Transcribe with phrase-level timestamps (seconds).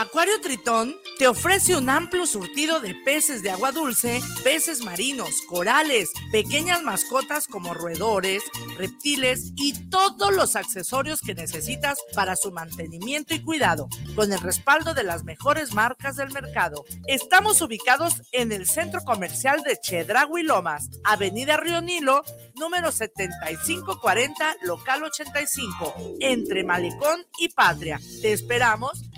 [0.00, 6.08] Acuario Tritón te ofrece un amplio surtido de peces de agua dulce, peces marinos, corales,
[6.32, 8.42] pequeñas mascotas como roedores,
[8.78, 14.94] reptiles y todos los accesorios que necesitas para su mantenimiento y cuidado, con el respaldo
[14.94, 16.86] de las mejores marcas del mercado.
[17.06, 22.22] Estamos ubicados en el centro comercial de Chedragui Lomas, Avenida Río Nilo,
[22.54, 28.00] número 7540, local 85, entre Malecón y Patria.
[28.22, 29.09] Te esperamos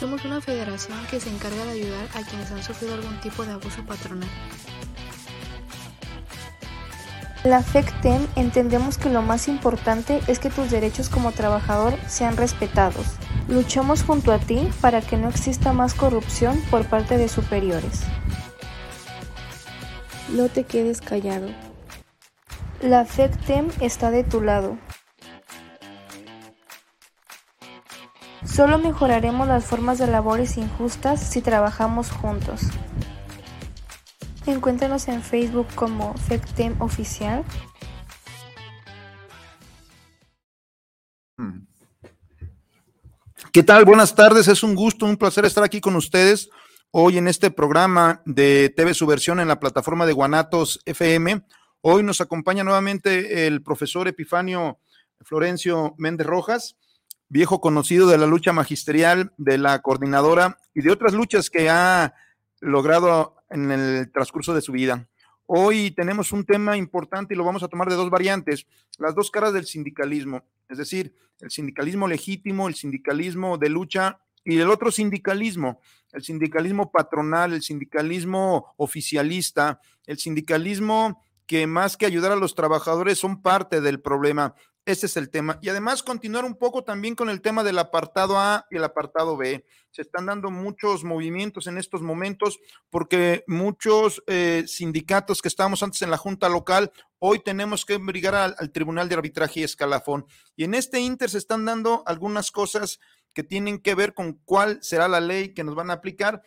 [0.00, 3.52] Somos una federación que se encarga de ayudar a quienes han sufrido algún tipo de
[3.52, 4.30] abuso patronal.
[7.44, 13.04] La FECTEM entendemos que lo más importante es que tus derechos como trabajador sean respetados.
[13.46, 18.00] Luchamos junto a ti para que no exista más corrupción por parte de superiores.
[20.30, 21.48] No te quedes callado.
[22.80, 24.78] La FECTEM está de tu lado.
[28.52, 32.62] Solo mejoraremos las formas de labores injustas si trabajamos juntos.
[34.44, 37.44] Encuéntranos en Facebook como FECTEM Oficial.
[43.52, 43.84] ¿Qué tal?
[43.84, 46.50] Buenas tardes, es un gusto, un placer estar aquí con ustedes
[46.90, 51.46] hoy en este programa de TV Subversión en la plataforma de Guanatos FM.
[51.82, 54.80] Hoy nos acompaña nuevamente el profesor Epifanio
[55.20, 56.76] Florencio Méndez Rojas
[57.30, 62.12] viejo conocido de la lucha magisterial, de la coordinadora y de otras luchas que ha
[62.60, 65.08] logrado en el transcurso de su vida.
[65.46, 68.66] Hoy tenemos un tema importante y lo vamos a tomar de dos variantes,
[68.98, 74.58] las dos caras del sindicalismo, es decir, el sindicalismo legítimo, el sindicalismo de lucha y
[74.58, 75.80] el otro sindicalismo,
[76.12, 83.18] el sindicalismo patronal, el sindicalismo oficialista, el sindicalismo que más que ayudar a los trabajadores
[83.18, 84.54] son parte del problema.
[84.90, 85.60] Ese es el tema.
[85.62, 89.36] Y además continuar un poco también con el tema del apartado A y el apartado
[89.36, 89.64] B.
[89.92, 92.58] Se están dando muchos movimientos en estos momentos
[92.90, 96.90] porque muchos eh, sindicatos que estábamos antes en la Junta Local,
[97.20, 100.26] hoy tenemos que brigar al, al Tribunal de Arbitraje y Escalafón.
[100.56, 102.98] Y en este Inter se están dando algunas cosas
[103.32, 106.42] que tienen que ver con cuál será la ley que nos van a aplicar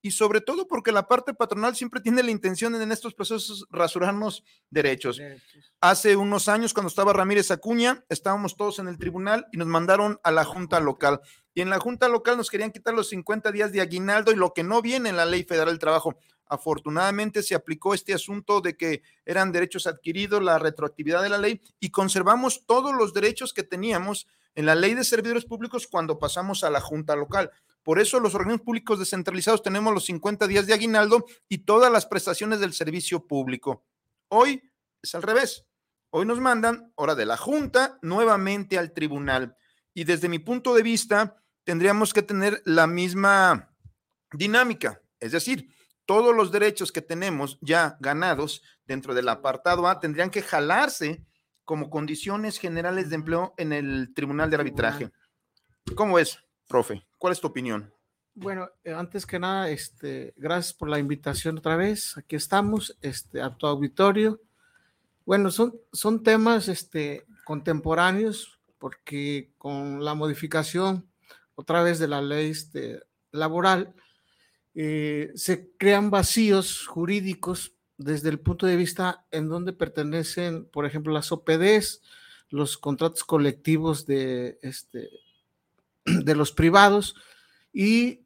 [0.00, 4.44] y sobre todo porque la parte patronal siempre tiene la intención en estos procesos rasurarnos
[4.70, 5.20] derechos.
[5.80, 10.20] Hace unos años, cuando estaba Ramírez Acuña, estábamos todos en el tribunal y nos mandaron
[10.22, 11.20] a la Junta Local.
[11.54, 14.54] Y en la Junta Local nos querían quitar los 50 días de aguinaldo y lo
[14.54, 16.16] que no viene en la Ley Federal del Trabajo.
[16.46, 21.60] Afortunadamente se aplicó este asunto de que eran derechos adquiridos, la retroactividad de la ley,
[21.78, 26.64] y conservamos todos los derechos que teníamos en la ley de servidores públicos cuando pasamos
[26.64, 27.50] a la Junta Local.
[27.88, 32.04] Por eso los organismos públicos descentralizados tenemos los 50 días de aguinaldo y todas las
[32.04, 33.86] prestaciones del servicio público.
[34.28, 34.62] Hoy
[35.00, 35.64] es al revés.
[36.10, 39.56] Hoy nos mandan, hora de la Junta, nuevamente al tribunal.
[39.94, 43.74] Y desde mi punto de vista, tendríamos que tener la misma
[44.32, 45.00] dinámica.
[45.18, 45.74] Es decir,
[46.04, 51.24] todos los derechos que tenemos ya ganados dentro del apartado A tendrían que jalarse
[51.64, 55.10] como condiciones generales de empleo en el Tribunal de Arbitraje.
[55.96, 56.38] ¿Cómo es?
[56.66, 57.92] Profe, ¿cuál es tu opinión?
[58.34, 62.16] Bueno, eh, antes que nada, este, gracias por la invitación otra vez.
[62.16, 64.40] Aquí estamos, este, a tu auditorio.
[65.26, 71.08] Bueno, son, son temas este, contemporáneos porque con la modificación
[71.56, 73.92] otra vez de la ley este, laboral,
[74.74, 81.12] eh, se crean vacíos jurídicos desde el punto de vista en donde pertenecen, por ejemplo,
[81.12, 82.00] las OPDs,
[82.50, 85.10] los contratos colectivos de, este,
[86.24, 87.14] de los privados
[87.72, 88.24] y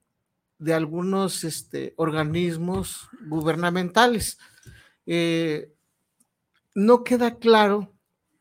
[0.58, 4.38] de algunos este, organismos gubernamentales.
[5.06, 5.73] Eh,
[6.75, 7.93] no queda claro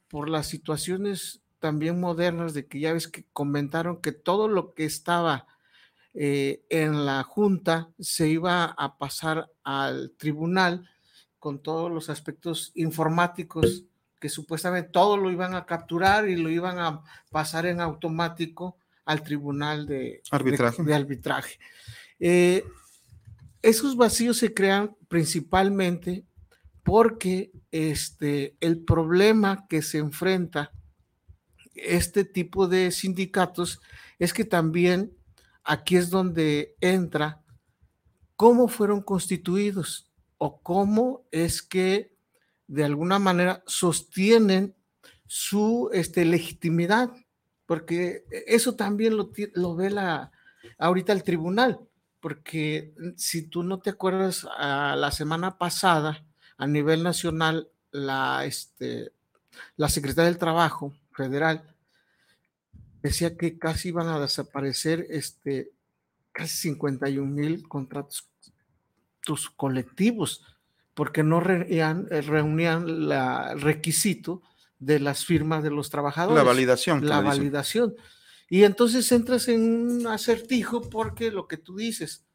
[0.07, 4.85] por las situaciones también modernas de que ya ves que comentaron que todo lo que
[4.85, 5.47] estaba
[6.13, 10.89] eh, en la Junta se iba a pasar al tribunal
[11.39, 13.85] con todos los aspectos informáticos
[14.19, 18.77] que supuestamente todo lo iban a capturar y lo iban a pasar en automático
[19.11, 21.59] al tribunal de arbitraje.
[22.19, 22.63] Eh,
[23.61, 26.25] esos vacíos se crean principalmente
[26.83, 30.71] porque este, el problema que se enfrenta
[31.75, 33.79] este tipo de sindicatos
[34.19, 35.13] es que también
[35.63, 37.41] aquí es donde entra
[38.35, 42.15] cómo fueron constituidos o cómo es que
[42.67, 44.75] de alguna manera sostienen
[45.27, 47.11] su este, legitimidad,
[47.71, 50.29] porque eso también lo, ve la,
[50.77, 51.79] ahorita el tribunal,
[52.19, 56.21] porque si tú no te acuerdas, a la semana pasada
[56.57, 59.13] a nivel nacional, la, este,
[59.77, 61.73] la Secretaría del Trabajo Federal
[63.01, 65.71] decía que casi iban a desaparecer este,
[66.33, 68.27] casi 51 mil contratos
[69.56, 70.44] colectivos,
[70.94, 74.41] porque no eh, reunían el requisito
[74.81, 76.35] de las firmas de los trabajadores.
[76.35, 77.07] La validación.
[77.07, 77.95] La validación.
[78.49, 82.25] Y entonces entras en un acertijo porque lo que tú dices,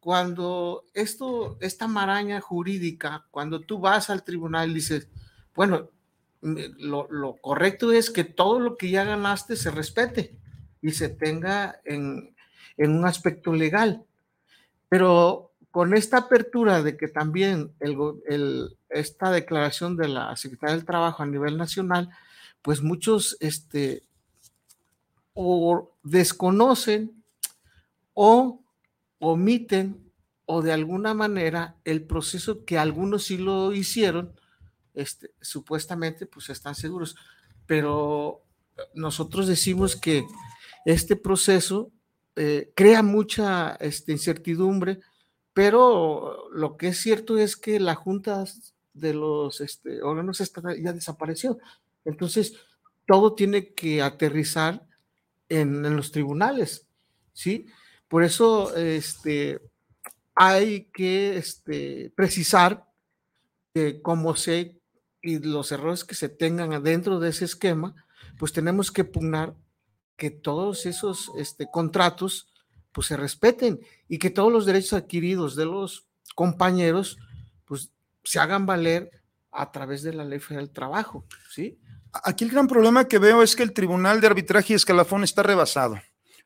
[0.00, 5.06] cuando esto, esta maraña jurídica, cuando tú vas al tribunal, dices,
[5.54, 5.90] bueno,
[6.40, 10.36] lo, correcto es que todo lo que ya ganaste se respete
[10.80, 12.34] y se tenga en,
[12.78, 14.02] un aspecto legal.
[14.88, 17.72] Pero con esta apertura de que también
[18.90, 22.10] esta declaración de la Secretaría del Trabajo a nivel nacional,
[22.60, 24.02] pues muchos este,
[25.32, 27.24] o desconocen
[28.12, 28.60] o
[29.18, 30.12] omiten
[30.44, 34.34] o de alguna manera el proceso que algunos sí lo hicieron,
[34.92, 37.16] este, supuestamente pues están seguros,
[37.66, 38.42] pero
[38.94, 40.26] nosotros decimos que
[40.84, 41.90] este proceso
[42.36, 45.00] eh, crea mucha este, incertidumbre,
[45.52, 48.44] pero lo que es cierto es que la Junta
[48.94, 50.38] de los este, órganos
[50.82, 51.58] ya desapareció.
[52.04, 52.54] Entonces,
[53.06, 54.86] todo tiene que aterrizar
[55.48, 56.86] en, los tribunales,
[57.32, 57.66] ¿sí?
[58.08, 59.60] Por eso este,
[60.34, 62.86] hay que este, precisar
[63.74, 64.82] que como se
[65.22, 67.94] y los errores que se tengan dentro de ese esquema,
[68.38, 69.54] pues tenemos que pugnar
[70.16, 72.51] que todos esos este, contratos
[72.92, 77.18] pues se respeten y que todos los derechos adquiridos de los compañeros
[77.64, 77.90] pues
[78.22, 79.10] se hagan valer
[79.50, 81.78] a través de la ley federal del trabajo, ¿sí?
[82.24, 85.42] Aquí el gran problema que veo es que el Tribunal de Arbitraje y Escalafón está
[85.42, 85.98] rebasado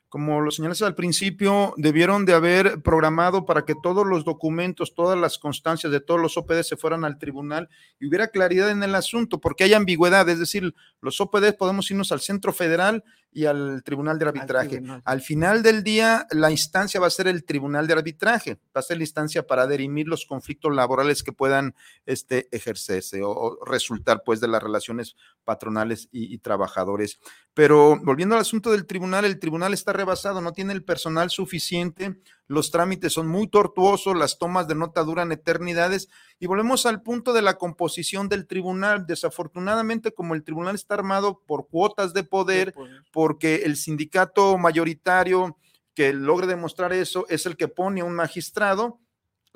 [0.09, 5.19] como lo señalaste al principio, debieron de haber programado para que todos los documentos, todas
[5.19, 8.95] las constancias de todos los OPD se fueran al tribunal y hubiera claridad en el
[8.95, 13.83] asunto, porque hay ambigüedad, es decir, los OPD podemos irnos al centro federal y al
[13.83, 14.81] tribunal de arbitraje.
[15.03, 18.81] Al, final del día, la instancia va a ser el tribunal de arbitraje, va a
[18.81, 21.75] ser la instancia para derimir los conflictos laborales que puedan
[22.05, 27.19] este, ejercerse o, resultar pues de las relaciones patronales y, y trabajadores.
[27.53, 32.19] Pero volviendo al asunto del tribunal, el tribunal está rebasado, no tiene el personal suficiente,
[32.47, 36.07] los trámites son muy tortuosos, las tomas de nota duran eternidades
[36.39, 39.05] y volvemos al punto de la composición del tribunal.
[39.05, 42.73] Desafortunadamente, como el tribunal está armado por cuotas de poder,
[43.11, 45.57] porque el sindicato mayoritario
[45.93, 48.99] que logre demostrar eso es el que pone a un magistrado,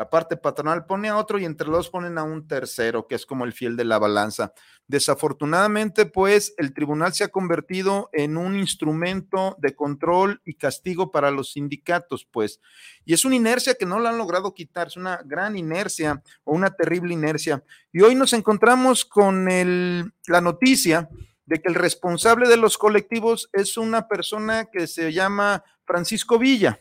[0.02, 3.24] la parte patronal pone a otro y entre los ponen a un tercero, que es
[3.24, 4.52] como el fiel de la balanza.
[4.88, 11.30] Desafortunadamente, pues, el tribunal se ha convertido en un instrumento de control y castigo para
[11.30, 12.60] los sindicatos, pues.
[13.06, 16.56] Y es una inercia que no la han logrado quitar, es una gran inercia o
[16.56, 17.64] una terrible inercia.
[17.92, 21.10] Y hoy nos encontramos con el, la noticia
[21.46, 26.80] de que el responsable de los colectivos es una persona que se llama Francisco Villa.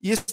[0.00, 0.24] Y es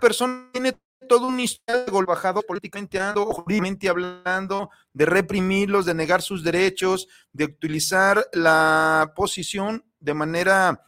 [0.00, 0.76] persona tiene
[1.08, 7.08] todo un historia de golbajado políticamente hablando, jurídicamente hablando, de reprimirlos, de negar sus derechos,
[7.32, 10.86] de utilizar la posición de manera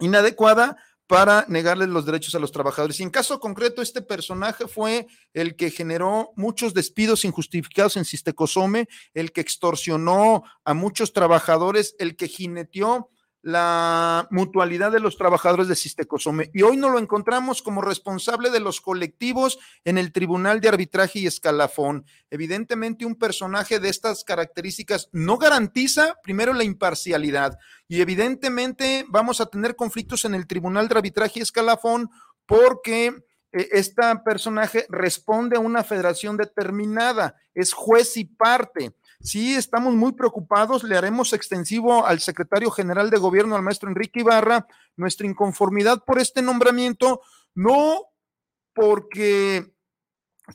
[0.00, 0.76] inadecuada
[1.06, 2.98] para negarles los derechos a los trabajadores.
[2.98, 8.88] Y en caso concreto, este personaje fue el que generó muchos despidos injustificados en Sistecosome,
[9.12, 13.10] el que extorsionó a muchos trabajadores, el que jineteó
[13.44, 16.50] la mutualidad de los trabajadores de Sistecosome.
[16.54, 21.18] Y hoy nos lo encontramos como responsable de los colectivos en el Tribunal de Arbitraje
[21.18, 22.06] y Escalafón.
[22.30, 27.58] Evidentemente un personaje de estas características no garantiza primero la imparcialidad.
[27.86, 32.08] Y evidentemente vamos a tener conflictos en el Tribunal de Arbitraje y Escalafón
[32.46, 33.14] porque
[33.52, 38.94] este personaje responde a una federación determinada, es juez y parte
[39.24, 40.84] Sí, estamos muy preocupados.
[40.84, 44.66] Le haremos extensivo al secretario general de gobierno, al maestro Enrique Ibarra,
[44.96, 47.22] nuestra inconformidad por este nombramiento,
[47.54, 48.02] no
[48.74, 49.72] porque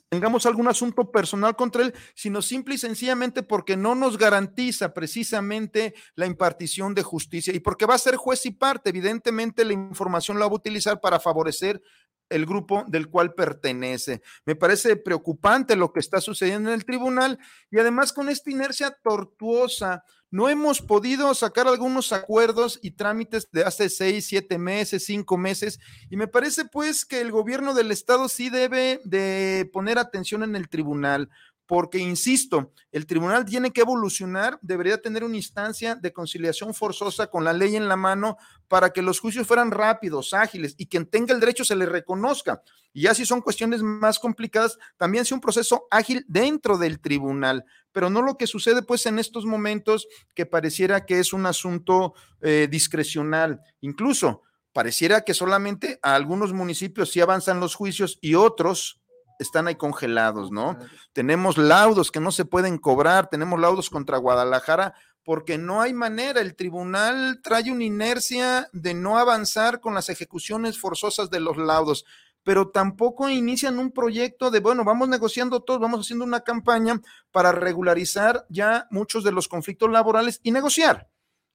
[0.10, 5.96] tengamos algún asunto personal contra él, sino simple y sencillamente porque no nos garantiza precisamente
[6.14, 8.92] la impartición de justicia y porque va a ser juez y parte.
[8.92, 11.82] Evidentemente la información la va a utilizar para favorecer
[12.30, 14.22] el grupo del cual pertenece.
[14.46, 17.40] Me parece preocupante lo que está sucediendo en el tribunal
[17.72, 23.64] y además con esta inercia tortuosa, no hemos podido sacar algunos acuerdos y trámites de
[23.64, 28.30] hace seis, siete meses, cinco meses y me parece pues que el gobierno del estado
[28.30, 31.30] sí debe de poner atención en el tribunal
[31.70, 37.44] porque, insisto, el tribunal tiene que evolucionar, debería tener una instancia de conciliación forzosa con
[37.44, 41.32] la ley en la mano para que los juicios fueran rápidos, ágiles y quien tenga
[41.32, 42.64] el derecho se le reconozca.
[42.92, 47.64] Y ya si son cuestiones más complicadas, también sea un proceso ágil dentro del tribunal,
[47.92, 52.16] pero no lo que sucede pues en estos momentos que pareciera que es un asunto
[52.42, 53.62] eh, discrecional.
[53.82, 54.42] Incluso
[54.74, 59.00] pareciera que solamente a algunos municipios sí avanzan los juicios y otros
[59.40, 60.78] están ahí congelados, ¿no?
[61.14, 64.94] Tenemos laudos que no se pueden cobrar, tenemos laudos contra Guadalajara
[65.24, 70.80] porque no hay manera, el tribunal trae una inercia de no avanzar con las ejecuciones
[70.80, 72.06] forzosas de los laudos,
[72.44, 77.00] pero tampoco inician un proyecto de, bueno, vamos negociando todos, vamos haciendo una campaña
[77.32, 81.10] para regularizar ya muchos de los conflictos laborales y negociar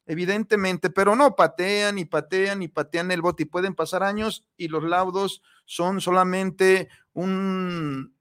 [0.06, 4.68] evidentemente, pero no patean y patean y patean el bote y pueden pasar años y
[4.68, 8.14] los laudos son solamente un,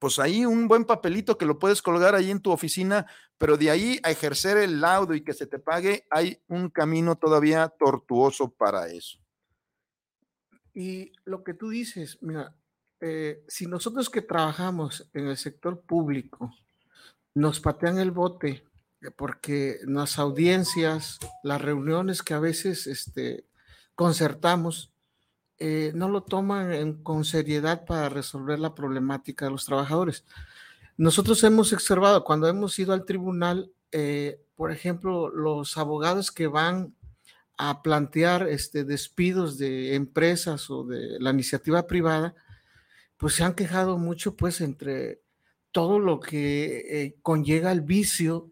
[0.00, 3.06] pues ahí un buen papelito que lo puedes colgar ahí en tu oficina,
[3.38, 7.16] pero de ahí a ejercer el laudo y que se te pague, hay un camino
[7.16, 9.18] todavía tortuoso para eso.
[10.74, 12.54] Y lo que tú dices, mira,
[13.00, 16.54] eh, si nosotros que trabajamos en el sector público
[17.34, 18.64] nos patean el bote
[19.16, 23.46] porque las audiencias, las reuniones que a veces este,
[23.94, 24.92] concertamos,
[25.58, 30.24] eh, no lo toman con seriedad para resolver la problemática de los trabajadores.
[30.96, 36.94] Nosotros hemos observado cuando hemos ido al tribunal, eh, por ejemplo, los abogados que van
[37.58, 42.34] a plantear este, despidos de empresas o de la iniciativa privada,
[43.16, 45.20] pues se han quejado mucho, pues, entre
[45.72, 48.50] todo lo que eh, conlleva el vicio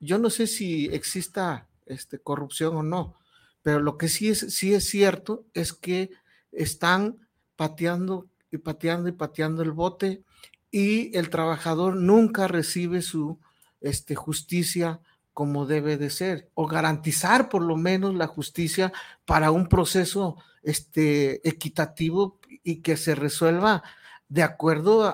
[0.00, 3.16] yo no sé si exista este, corrupción o no,
[3.64, 6.10] pero lo que sí es, sí es cierto es que
[6.52, 7.16] están
[7.56, 10.22] pateando y pateando y pateando el bote
[10.70, 13.40] y el trabajador nunca recibe su
[13.80, 15.00] este, justicia
[15.32, 18.92] como debe de ser, o garantizar por lo menos la justicia
[19.24, 23.82] para un proceso este, equitativo y que se resuelva
[24.28, 25.04] de acuerdo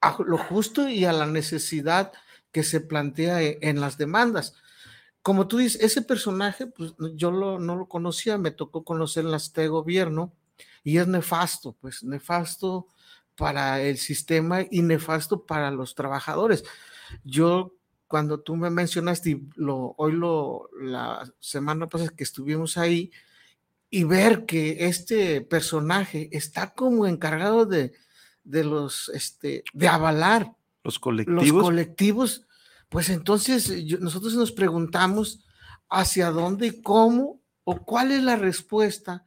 [0.00, 2.12] a, lo justo y a la necesidad
[2.52, 4.54] que se plantea e, en las demandas.
[5.26, 9.66] Como tú dices, ese personaje, pues yo no lo conocía, me tocó conocer en este
[9.66, 10.32] gobierno
[10.84, 12.86] y es nefasto, pues nefasto
[13.34, 16.62] para el sistema y nefasto para los trabajadores.
[17.24, 17.74] Yo,
[18.06, 23.10] cuando tú me mencionaste, y lo, hoy lo, la semana pasada que estuvimos ahí,
[23.90, 27.94] y ver que este personaje está como encargado de,
[28.44, 30.54] de los, este, de avalar
[30.84, 31.48] los colectivos.
[31.48, 32.46] Los colectivos
[32.88, 35.44] pues entonces nosotros nos preguntamos
[35.88, 39.24] hacia dónde, cómo o cuál es la respuesta.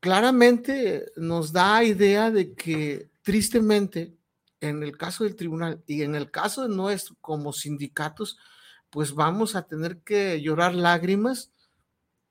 [0.00, 4.16] Claramente nos da idea de que tristemente
[4.60, 8.38] en el caso del tribunal y en el caso de nuestro como sindicatos,
[8.90, 11.52] pues vamos a tener que llorar lágrimas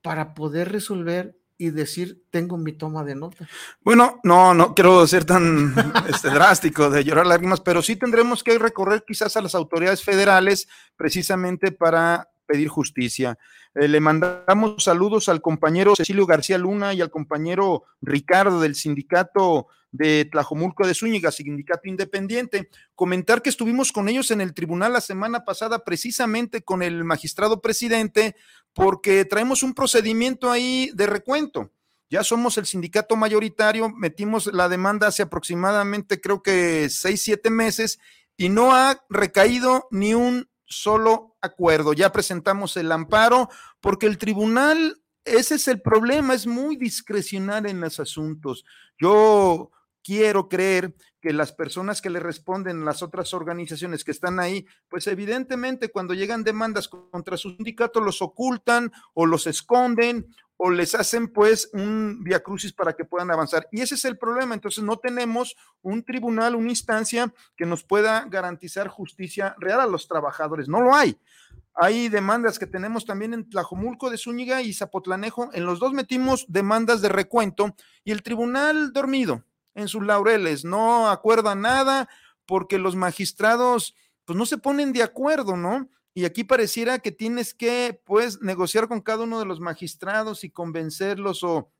[0.01, 3.48] para poder resolver y decir, tengo mi toma de nota.
[3.82, 5.75] Bueno, no, no quiero ser tan
[6.10, 10.68] este, drástico de llorar lágrimas, pero sí tendremos que recorrer quizás a las autoridades federales
[10.96, 13.38] precisamente para pedir justicia.
[13.74, 19.68] Eh, le mandamos saludos al compañero Cecilio García Luna y al compañero Ricardo del sindicato
[19.92, 22.70] de Tlajomulco de Zúñiga, sindicato independiente.
[22.96, 27.62] Comentar que estuvimos con ellos en el tribunal la semana pasada, precisamente con el magistrado
[27.62, 28.36] presidente,
[28.74, 31.72] porque traemos un procedimiento ahí de recuento.
[32.10, 38.00] Ya somos el sindicato mayoritario, metimos la demanda hace aproximadamente, creo que seis, siete meses,
[38.36, 41.94] y no ha recaído ni un solo acuerdo.
[41.94, 43.50] Ya presentamos el amparo
[43.80, 48.66] porque el tribunal, ese es el problema, es muy discrecional en los asuntos.
[48.98, 49.72] Yo
[50.04, 55.06] quiero creer que las personas que le responden, las otras organizaciones que están ahí, pues
[55.08, 60.28] evidentemente cuando llegan demandas contra su sindicato los ocultan o los esconden
[60.63, 63.68] o les hacen pues un via crucis para que puedan avanzar.
[63.72, 64.53] Y ese es el problema.
[64.53, 70.08] Entonces no tenemos un tribunal, una instancia que nos pueda garantizar justicia real a los
[70.08, 70.68] trabajadores.
[70.68, 71.18] No lo hay.
[71.74, 75.50] Hay demandas que tenemos también en Tlajomulco de Zúñiga y Zapotlanejo.
[75.53, 81.10] En los dos metimos demandas de recuento y el tribunal dormido en sus laureles, no
[81.10, 82.08] acuerda nada
[82.46, 85.89] porque los magistrados pues no se ponen de acuerdo, ¿no?
[86.13, 90.50] Y aquí pareciera que tienes que pues negociar con cada uno de los magistrados y
[90.50, 91.72] convencerlos o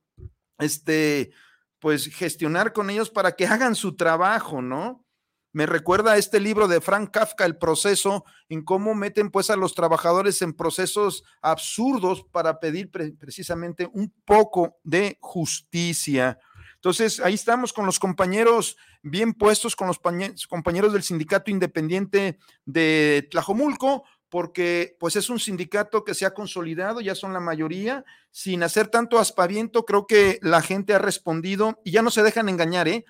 [0.58, 1.32] este
[1.80, 5.04] pues gestionar con ellos para que hagan su trabajo, ¿no?
[5.54, 9.76] Me recuerda este libro de Frank Kafka, El proceso, en cómo meten pues a los
[9.76, 16.40] trabajadores en procesos absurdos para pedir precisamente un poco de justicia.
[16.76, 20.00] Entonces, ahí estamos con los compañeros bien puestos, con los
[20.48, 27.02] compañeros del Sindicato Independiente de Tlajomulco, porque pues es un sindicato que se ha consolidado,
[27.02, 31.92] ya son la mayoría, sin hacer tanto aspaviento, creo que la gente ha respondido y
[31.92, 33.04] ya no se dejan engañar, ¿eh?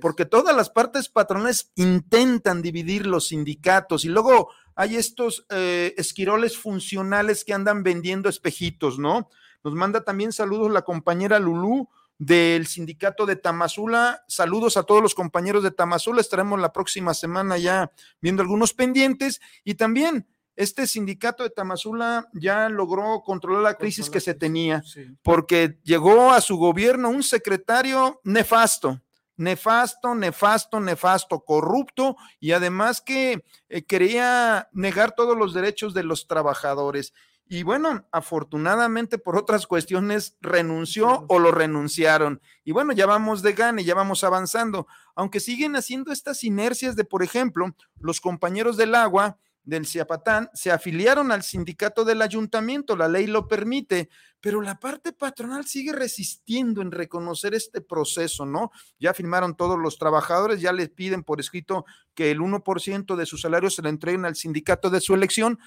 [0.00, 6.56] Porque todas las partes patronales intentan dividir los sindicatos y luego hay estos eh, esquiroles
[6.56, 9.28] funcionales que andan vendiendo espejitos, ¿no?
[9.64, 14.24] Nos manda también saludos la compañera Lulú, del sindicato de Tamazula.
[14.28, 16.20] Saludos a todos los compañeros de Tamazula.
[16.20, 19.40] Estaremos la próxima semana ya viendo algunos pendientes.
[19.64, 20.26] Y también
[20.58, 24.82] este sindicato de Tamazula ya logró controlar la crisis que se tenía,
[25.22, 29.00] porque llegó a su gobierno un secretario nefasto.
[29.36, 36.26] Nefasto, nefasto, nefasto, corrupto y además que eh, quería negar todos los derechos de los
[36.26, 37.14] trabajadores.
[37.46, 42.42] Y bueno, afortunadamente por otras cuestiones renunció o lo renunciaron.
[42.64, 44.88] Y bueno, ya vamos de gane, ya vamos avanzando.
[45.14, 49.38] Aunque siguen haciendo estas inercias de, por ejemplo, los compañeros del agua
[49.68, 54.08] del Ciapatán se afiliaron al sindicato del ayuntamiento, la ley lo permite,
[54.40, 58.70] pero la parte patronal sigue resistiendo en reconocer este proceso, ¿no?
[58.98, 63.36] Ya firmaron todos los trabajadores, ya les piden por escrito que el 1% de su
[63.36, 65.58] salario se le entreguen al sindicato de su elección,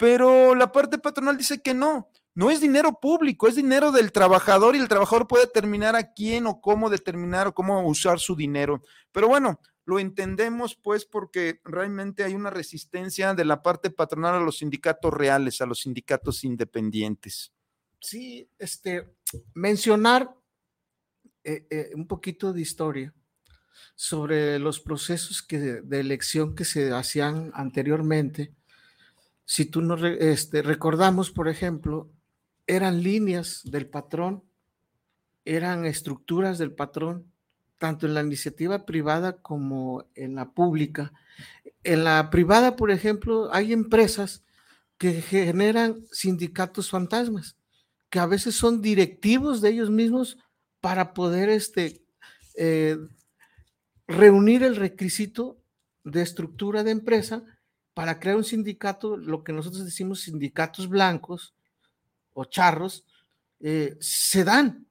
[0.00, 4.74] pero la parte patronal dice que no, no es dinero público, es dinero del trabajador
[4.74, 8.80] y el trabajador puede determinar a quién o cómo determinar o cómo usar su dinero.
[9.12, 14.40] Pero bueno, lo entendemos pues porque realmente hay una resistencia de la parte patronal a
[14.40, 17.52] los sindicatos reales, a los sindicatos independientes.
[18.00, 19.12] Sí, este,
[19.52, 20.34] mencionar
[21.44, 23.14] eh, eh, un poquito de historia
[23.94, 28.54] sobre los procesos de elección que se hacían anteriormente
[29.50, 32.08] si tú no este, recordamos, por ejemplo,
[32.68, 34.44] eran líneas del patrón,
[35.44, 37.26] eran estructuras del patrón,
[37.76, 41.12] tanto en la iniciativa privada como en la pública.
[41.82, 44.44] En la privada, por ejemplo, hay empresas
[44.98, 47.56] que generan sindicatos fantasmas,
[48.08, 50.38] que a veces son directivos de ellos mismos
[50.80, 52.04] para poder este,
[52.54, 52.96] eh,
[54.06, 55.58] reunir el requisito
[56.04, 57.42] de estructura de empresa
[58.00, 61.52] para crear un sindicato, lo que nosotros decimos sindicatos blancos
[62.32, 63.04] o charros,
[63.60, 64.86] eh, se dan.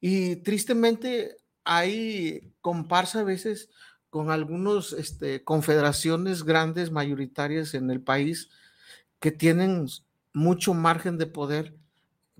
[0.00, 3.70] Y tristemente hay comparsa a veces
[4.10, 8.50] con algunas este, confederaciones grandes, mayoritarias en el país,
[9.20, 9.86] que tienen
[10.32, 11.76] mucho margen de poder.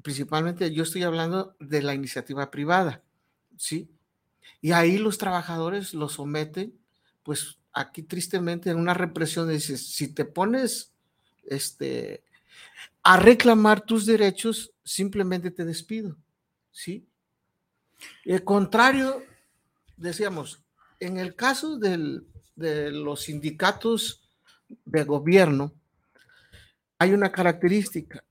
[0.02, 3.04] Principalmente yo estoy hablando de la iniciativa privada,
[3.56, 3.88] ¿sí?
[4.60, 6.76] Y ahí los trabajadores los someten,
[7.22, 10.92] pues aquí tristemente en una represión dices, si te pones
[11.44, 12.22] este,
[13.02, 16.16] a reclamar tus derechos, simplemente te despido,
[16.70, 17.06] ¿sí?
[18.24, 19.22] El contrario,
[19.96, 20.62] decíamos,
[21.00, 24.28] en el caso de los sindicatos
[24.84, 25.72] de gobierno,
[26.98, 28.24] hay una característica.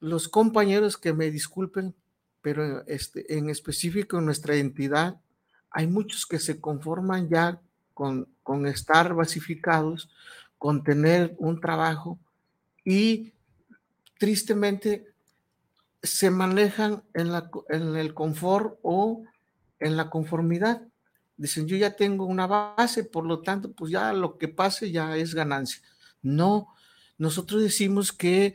[0.00, 1.94] Los compañeros que me disculpen,
[2.42, 5.20] pero este, en específico en nuestra entidad,
[5.70, 7.60] hay muchos que se conforman ya
[8.42, 10.10] con, estar basificados,
[10.58, 12.18] con tener un trabajo
[12.84, 13.32] y
[14.18, 15.06] tristemente
[16.02, 19.22] se manejan en, la, en el confort o
[19.78, 20.82] en la conformidad.
[21.36, 25.16] Dicen, yo ya tengo una base, por lo tanto, pues ya lo que pase ya
[25.16, 25.82] es ganancia.
[26.22, 26.68] No,
[27.18, 28.54] nosotros decimos que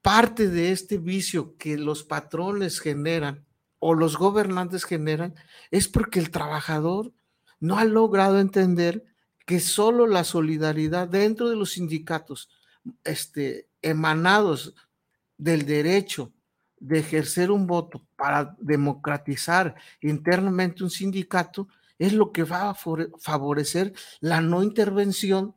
[0.00, 3.44] parte de este vicio que los patrones generan
[3.78, 5.34] o los gobernantes generan
[5.70, 7.12] es porque el trabajador
[7.60, 9.04] no ha logrado entender
[9.46, 12.50] que solo la solidaridad dentro de los sindicatos,
[13.04, 14.74] este, emanados
[15.38, 16.32] del derecho
[16.78, 23.94] de ejercer un voto para democratizar internamente un sindicato, es lo que va a favorecer
[24.20, 25.54] la no intervención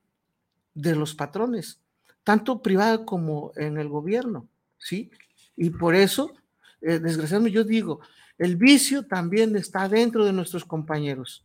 [0.73, 1.81] de los patrones,
[2.23, 5.11] tanto privada como en el gobierno, ¿sí?
[5.57, 6.33] Y por eso,
[6.79, 7.99] eh, desgraciadamente, yo digo,
[8.37, 11.43] el vicio también está dentro de nuestros compañeros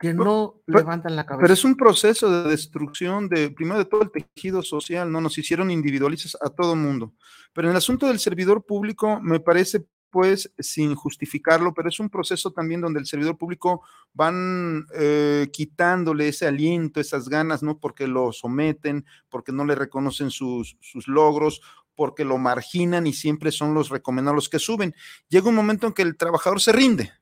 [0.00, 1.42] que no levantan la cabeza.
[1.42, 5.20] Pero es un proceso de destrucción de, primero de todo el tejido social, ¿no?
[5.20, 7.12] Nos hicieron individualistas a todo mundo.
[7.52, 12.08] Pero en el asunto del servidor público, me parece, pues, sin justificarlo, pero es un
[12.08, 13.82] proceso también donde el servidor público
[14.14, 17.78] van eh, quitándole ese aliento, esas ganas, ¿no?
[17.78, 21.60] Porque lo someten, porque no le reconocen sus, sus logros,
[21.94, 24.94] porque lo marginan y siempre son los recomendados los que suben.
[25.28, 27.12] Llega un momento en que el trabajador se rinde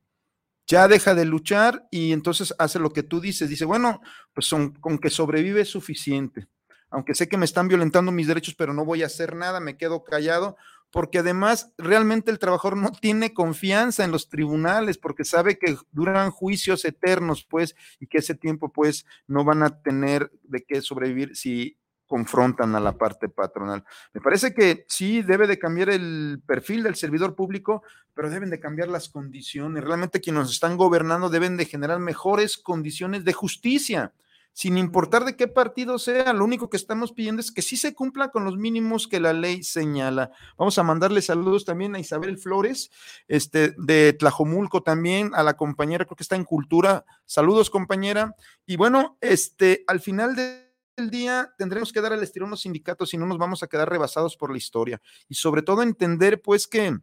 [0.69, 3.49] ya deja de luchar y entonces hace lo que tú dices.
[3.49, 4.01] Dice, bueno,
[4.35, 6.47] pues son, con que sobrevive es suficiente.
[6.91, 9.77] Aunque sé que me están violentando mis derechos, pero no voy a hacer nada, me
[9.77, 10.57] quedo callado,
[10.91, 16.31] porque además realmente el trabajador no tiene confianza en los tribunales, porque sabe que duran
[16.31, 21.37] juicios eternos, pues, y que ese tiempo, pues, no van a tener de qué sobrevivir
[21.37, 21.77] si
[22.09, 23.85] confrontan a la parte patronal.
[24.13, 28.59] Me parece que sí debe de cambiar el perfil del servidor público, pero deben de
[28.59, 29.85] cambiar las condiciones.
[29.85, 34.13] Realmente quienes nos están gobernando deben de generar mejores condiciones de justicia,
[34.55, 36.33] sin importar de qué partido sea.
[36.33, 39.35] Lo único que estamos pidiendo es que sí se cumpla con los mínimos que la
[39.35, 40.33] ley señala.
[40.57, 42.91] Vamos a mandarle saludos también a Isabel Flores,
[43.29, 47.05] este, de Tlajomulco también, a la compañera, creo que está en cultura.
[47.27, 48.35] Saludos, compañera.
[48.67, 50.68] Y bueno, este, al final de
[50.99, 53.67] el día tendremos que dar el estirón a los sindicatos y no nos vamos a
[53.67, 55.01] quedar rebasados por la historia.
[55.29, 56.99] Y sobre todo entender, pues, que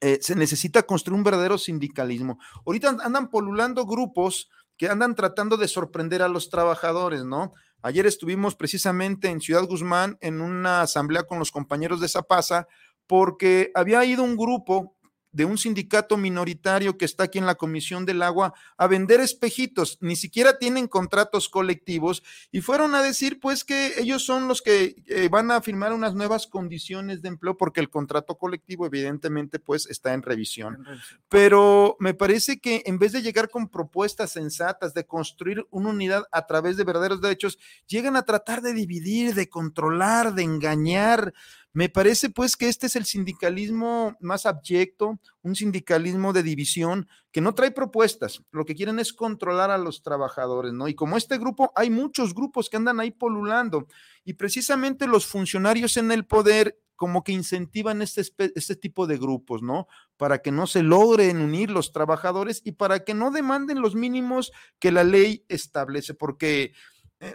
[0.00, 2.38] eh, se necesita construir un verdadero sindicalismo.
[2.66, 7.54] Ahorita andan polulando grupos que andan tratando de sorprender a los trabajadores, ¿no?
[7.82, 12.66] Ayer estuvimos precisamente en Ciudad Guzmán en una asamblea con los compañeros de Zapasa
[13.06, 14.95] porque había ido un grupo
[15.36, 19.98] de un sindicato minoritario que está aquí en la Comisión del Agua a vender espejitos,
[20.00, 24.96] ni siquiera tienen contratos colectivos y fueron a decir pues que ellos son los que
[25.08, 29.86] eh, van a firmar unas nuevas condiciones de empleo porque el contrato colectivo evidentemente pues
[29.90, 30.86] está en revisión.
[31.28, 36.24] Pero me parece que en vez de llegar con propuestas sensatas de construir una unidad
[36.32, 41.34] a través de verdaderos derechos, llegan a tratar de dividir, de controlar, de engañar.
[41.76, 47.42] Me parece pues que este es el sindicalismo más abyecto, un sindicalismo de división que
[47.42, 50.88] no trae propuestas, lo que quieren es controlar a los trabajadores, ¿no?
[50.88, 53.88] Y como este grupo, hay muchos grupos que andan ahí polulando
[54.24, 58.22] y precisamente los funcionarios en el poder como que incentivan este,
[58.54, 59.86] este tipo de grupos, ¿no?
[60.16, 64.50] Para que no se logren unir los trabajadores y para que no demanden los mínimos
[64.78, 66.72] que la ley establece, porque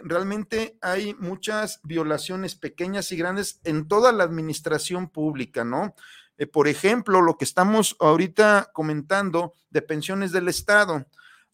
[0.04, 5.94] realmente hay muchas violaciones pequeñas y grandes en toda la administración pública, ¿no?
[6.38, 11.06] Eh, por ejemplo, lo que estamos ahorita comentando de pensiones del Estado.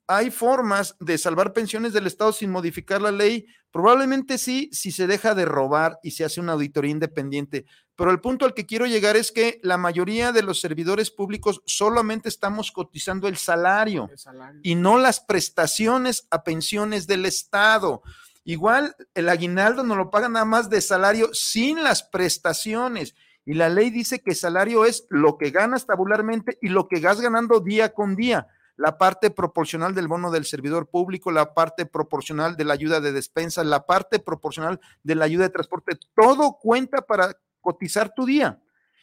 [0.07, 3.47] ¿Hay formas de salvar pensiones del Estado sin modificar la ley?
[3.71, 7.67] Probablemente sí, si se deja de robar y se hace una auditoría independiente.
[7.99, 11.63] Pero el punto al que quiero llegar es que la mayoría de los servidores públicos
[11.67, 14.61] solamente estamos cotizando el salario, el salario.
[14.63, 18.03] y no las prestaciones a pensiones del Estado.
[18.45, 23.17] Igual el aguinaldo no lo pagan nada más de salario sin las prestaciones.
[23.45, 27.21] Y la ley dice que salario es lo que ganas tabularmente y lo que vas
[27.21, 32.57] ganando día con día la parte proporcional del bono del servidor público, la parte proporcional
[32.57, 37.03] de la ayuda de despensa, la parte proporcional de la ayuda de transporte, todo cuenta
[37.03, 38.61] para cotizar tu día.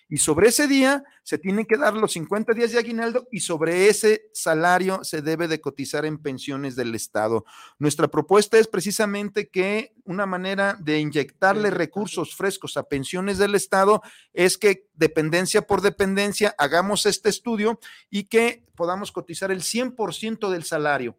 [0.07, 3.89] Y sobre ese día se tienen que dar los 50 días de aguinaldo y sobre
[3.89, 7.43] ese salario se debe de cotizar en pensiones del Estado.
[7.79, 14.03] Nuestra propuesta es precisamente que una manera de inyectarle recursos frescos a pensiones del Estado
[14.31, 17.79] es que dependencia por dependencia hagamos este estudio
[18.11, 21.17] y que podamos cotizar el 100% del salario.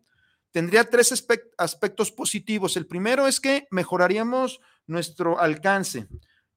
[0.52, 1.12] Tendría tres
[1.58, 2.76] aspectos positivos.
[2.76, 6.06] El primero es que mejoraríamos nuestro alcance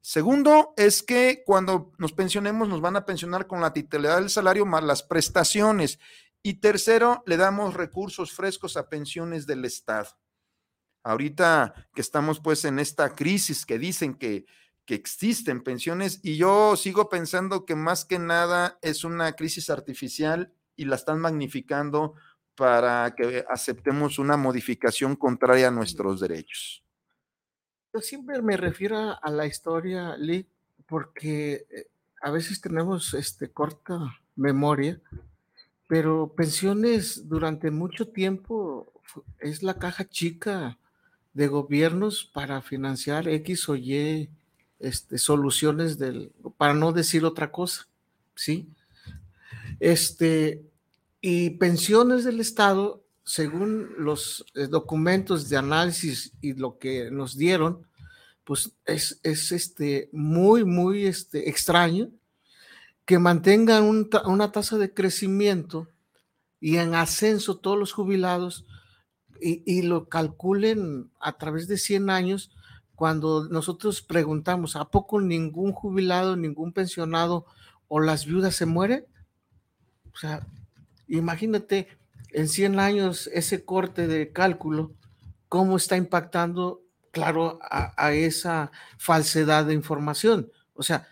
[0.02, 4.66] Segundo es que cuando nos pensionemos nos van a pensionar con la titularidad del salario
[4.66, 6.00] más las prestaciones.
[6.42, 10.10] Y tercero, le damos recursos frescos a pensiones del Estado.
[11.04, 14.46] Ahorita que estamos pues en esta crisis que dicen que,
[14.86, 20.54] que existen pensiones y yo sigo pensando que más que nada es una crisis artificial
[20.76, 22.16] y la están magnificando
[22.56, 26.84] para que aceptemos una modificación contraria a nuestros derechos.
[27.94, 30.46] Yo siempre me refiero a la historia, Lee,
[30.86, 31.88] porque eh,
[32.22, 35.02] a veces tenemos este, corta memoria,
[35.88, 38.94] pero pensiones durante mucho tiempo
[39.40, 40.78] es la caja chica
[41.34, 44.30] de gobiernos para financiar X o Y
[44.78, 47.88] este, soluciones del, para no decir otra cosa,
[48.36, 48.70] ¿sí?
[49.80, 50.62] Este,
[51.22, 57.86] y pensiones del Estado, según los eh, documentos de análisis y lo que nos dieron,
[58.44, 62.10] pues es, es este, muy, muy este, extraño
[63.06, 63.84] que mantengan
[64.26, 65.88] una tasa de crecimiento
[66.60, 68.66] y en ascenso todos los jubilados
[69.40, 72.50] y, y, lo calculen a través de 100 años,
[72.96, 77.46] cuando nosotros preguntamos, ¿a poco ningún jubilado, ningún pensionado
[77.88, 79.06] o las viudas se mueren?
[80.12, 80.48] O sea,
[81.08, 81.99] imagínate
[82.34, 84.94] en 100 años ese corte de cálculo,
[85.48, 90.52] cómo está impactando, claro, a, esa falsedad de información.
[90.74, 91.08] O sea,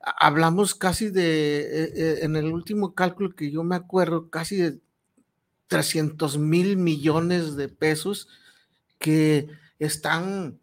[0.00, 4.78] hablamos casi de, eh, eh, en el último cálculo que yo me acuerdo, casi de
[5.68, 8.28] 300 mil millones de pesos
[8.98, 10.58] que están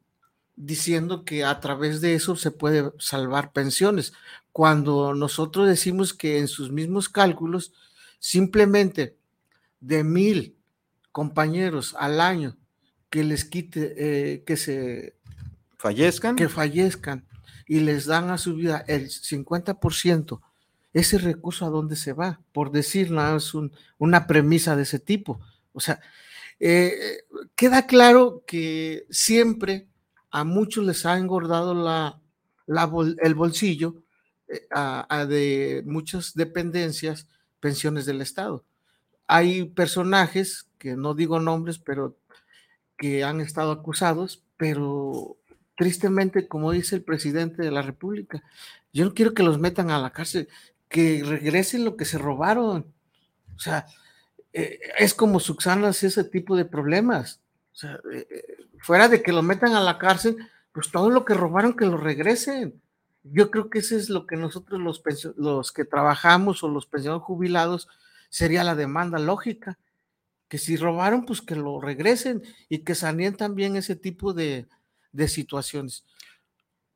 [0.55, 4.13] diciendo que a través de eso se puede salvar pensiones,
[4.51, 7.73] cuando nosotros decimos que en sus mismos cálculos,
[8.19, 9.14] simplemente
[9.85, 10.57] de mil
[11.11, 12.57] compañeros al año
[13.09, 15.15] que les quite, eh, que se
[15.77, 17.25] fallezcan, que fallezcan
[17.67, 20.41] y les dan a su vida el 50%,
[20.93, 23.53] ese recurso a dónde se va, por decir, no es
[23.97, 25.39] una premisa de ese tipo.
[25.73, 25.99] O sea,
[26.59, 27.23] eh,
[27.55, 29.87] queda claro que siempre
[30.31, 32.19] a muchos les ha engordado la,
[33.21, 33.95] el bolsillo
[34.47, 37.27] eh, a, de muchas dependencias,
[37.59, 38.63] pensiones del Estado.
[39.27, 42.17] Hay personajes, que no digo nombres, pero
[42.97, 45.37] que han estado acusados, pero
[45.75, 48.43] tristemente, como dice el presidente de la República,
[48.93, 50.47] yo no quiero que los metan a la cárcel,
[50.87, 52.93] que regresen lo que se robaron.
[53.55, 53.85] O sea,
[54.53, 57.41] eh, es como subsanas ese tipo de problemas.
[57.73, 60.37] O sea, eh, eh, fuera de que lo metan a la cárcel,
[60.71, 62.81] pues todo lo que robaron que lo regresen.
[63.23, 65.01] Yo creo que eso es lo que nosotros los,
[65.35, 67.89] los que trabajamos o los pensionados jubilados
[68.35, 69.79] sería la demanda lógica.
[70.49, 74.67] Que si robaron, pues que lo regresen y que saneen también ese tipo de,
[75.13, 76.03] de situaciones.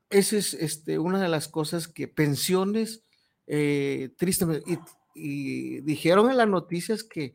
[0.09, 3.03] Esa es este, una de las cosas que pensiones
[3.47, 4.79] eh, tristemente,
[5.15, 7.33] y, dijeron en las noticias que,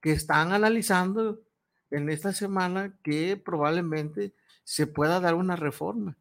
[0.00, 1.42] que están analizando
[1.90, 4.32] en esta semana que probablemente
[4.64, 6.16] se pueda dar una reforma.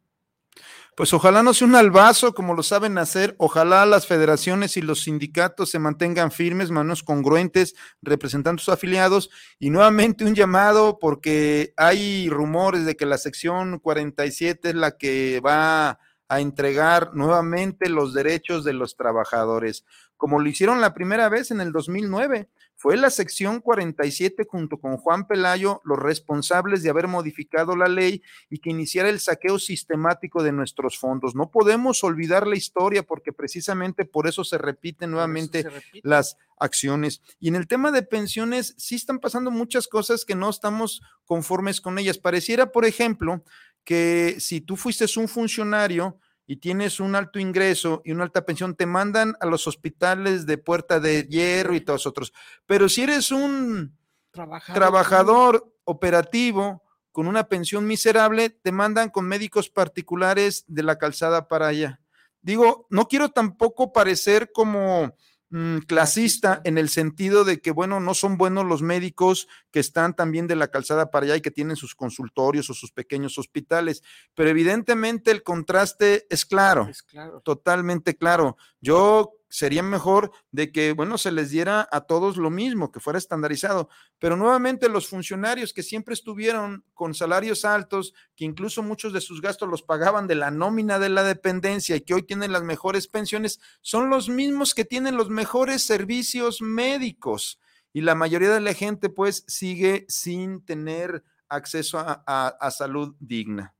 [0.95, 5.01] Pues ojalá no sea un albazo como lo saben hacer, ojalá las federaciones y los
[5.01, 12.29] sindicatos se mantengan firmes, manos congruentes, representando sus afiliados y nuevamente un llamado porque hay
[12.29, 18.63] rumores de que la sección 47 es la que va a entregar nuevamente los derechos
[18.63, 22.49] de los trabajadores, como lo hicieron la primera vez en el 2009.
[22.83, 28.21] Fue la sección 47 junto con Juan Pelayo los responsables de haber modificado la ley
[28.49, 31.33] y que iniciara el saqueo sistemático de nuestros fondos.
[31.33, 35.65] No podemos olvidar la historia porque precisamente por eso se repiten nuevamente
[36.01, 37.21] las acciones.
[37.39, 41.79] Y en el tema de pensiones, sí están pasando muchas cosas que no estamos conformes
[41.79, 42.17] con ellas.
[42.17, 43.45] Pareciera, por ejemplo,
[43.85, 48.75] que si tú fuiste un funcionario y tienes un alto ingreso y una alta pensión,
[48.75, 52.34] te mandan a los hospitales de puerta de hierro y todos otros.
[52.65, 53.97] Pero si eres un
[54.32, 61.67] trabajador, operativo con una pensión miserable, te mandan con médicos particulares de la calzada para
[61.67, 61.99] allá.
[62.41, 65.15] Digo, no quiero tampoco parecer como
[65.55, 70.15] Mm, clasista en el sentido de que, bueno, no son buenos los médicos que están
[70.15, 74.01] también de la calzada para allá y que tienen sus consultorios o sus pequeños hospitales,
[74.33, 77.39] pero evidentemente el contraste es claro, es claro.
[77.41, 78.57] totalmente claro.
[78.83, 83.17] Yo sería mejor de que, bueno, se les diera a todos lo mismo, que fuera
[83.17, 83.87] estandarizado.
[84.19, 89.39] Pero nuevamente los funcionarios que siempre estuvieron con salarios altos, que incluso muchos de sus
[89.39, 93.07] gastos los pagaban de la nómina de la dependencia y que hoy tienen las mejores
[93.07, 97.61] pensiones, son los mismos que tienen los mejores servicios médicos.
[97.93, 103.73] Y la mayoría de la gente pues sigue sin tener acceso a, a salud digna.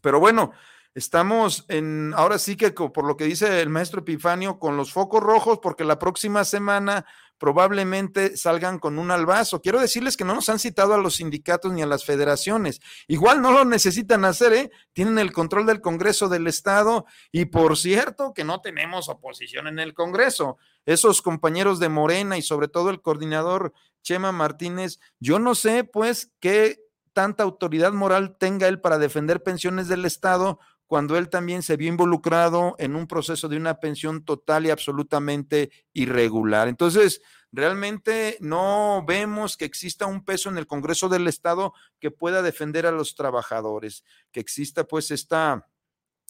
[0.00, 0.52] Pero bueno,
[0.94, 5.22] Estamos en, ahora sí que por lo que dice el maestro Epifanio, con los focos
[5.22, 7.06] rojos, porque la próxima semana
[7.42, 9.60] probablemente salgan con un albazo.
[9.62, 12.80] Quiero decirles que no nos han citado a los sindicatos ni a las federaciones.
[13.08, 14.70] Igual no lo necesitan hacer, ¿eh?
[14.92, 19.80] Tienen el control del Congreso del Estado y por cierto que no tenemos oposición en
[19.80, 20.56] el Congreso.
[20.86, 23.72] Esos compañeros de Morena y sobre todo el coordinador
[24.04, 26.78] Chema Martínez, yo no sé pues qué
[27.12, 31.88] tanta autoridad moral tenga él para defender pensiones del Estado cuando él también se vio
[31.88, 36.68] involucrado en un proceso de una pensión total y absolutamente irregular.
[36.68, 42.42] Entonces, realmente no vemos que exista un peso en el Congreso del Estado que pueda
[42.42, 45.66] defender a los trabajadores, que exista pues esta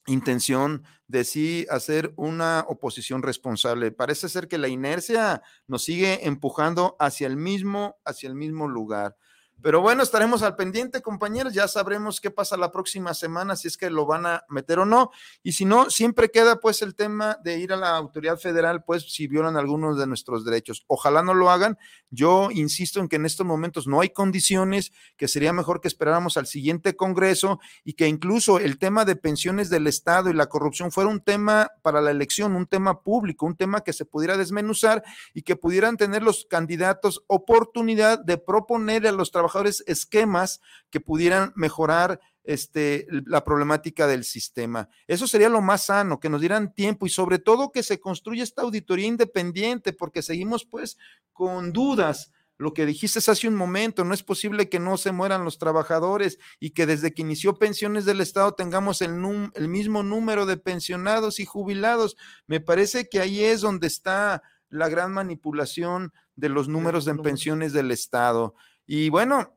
[0.07, 3.93] intención de sí hacer una oposición responsable.
[3.93, 9.17] Parece ser que la inercia nos sigue empujando hacia el mismo, hacia el mismo lugar.
[9.62, 11.55] Pero bueno, estaremos al pendiente, compañeros.
[11.55, 14.85] Ya sabremos qué pasa la próxima semana, si es que lo van a meter o
[14.85, 15.12] no.
[15.44, 19.12] Y si no, siempre queda pues el tema de ir a la autoridad federal, pues
[19.12, 20.85] si violan algunos de nuestros derechos.
[20.88, 21.79] Ojalá no lo hagan.
[22.11, 26.37] Yo insisto en que en estos momentos no hay condiciones, que sería mejor que esperáramos
[26.37, 30.90] al siguiente Congreso y que incluso el tema de pensiones del Estado y la corrupción
[30.90, 35.05] fuera un tema para la elección, un tema público, un tema que se pudiera desmenuzar
[35.35, 39.52] y que pudieran tener los candidatos oportunidad de proponer a los trabajadores
[39.87, 40.61] esquemas
[40.91, 44.88] que pudieran mejorar este, la problemática del sistema.
[45.07, 48.43] Eso sería lo más sano, que nos dieran tiempo y sobre todo que se construya
[48.43, 50.99] esta auditoría independiente, porque seguimos pues
[51.33, 52.33] con dudas.
[52.59, 56.38] Lo que dijiste hace un momento, no es posible que no se mueran los trabajadores
[56.61, 59.11] y que desde que inició pensiones del Estado tengamos el,
[59.55, 62.17] el mismo número de pensionados y jubilados.
[62.47, 67.73] Me parece que ahí es donde está la gran manipulación de los números de pensiones
[67.73, 68.55] del Estado.
[68.87, 69.57] Y bueno,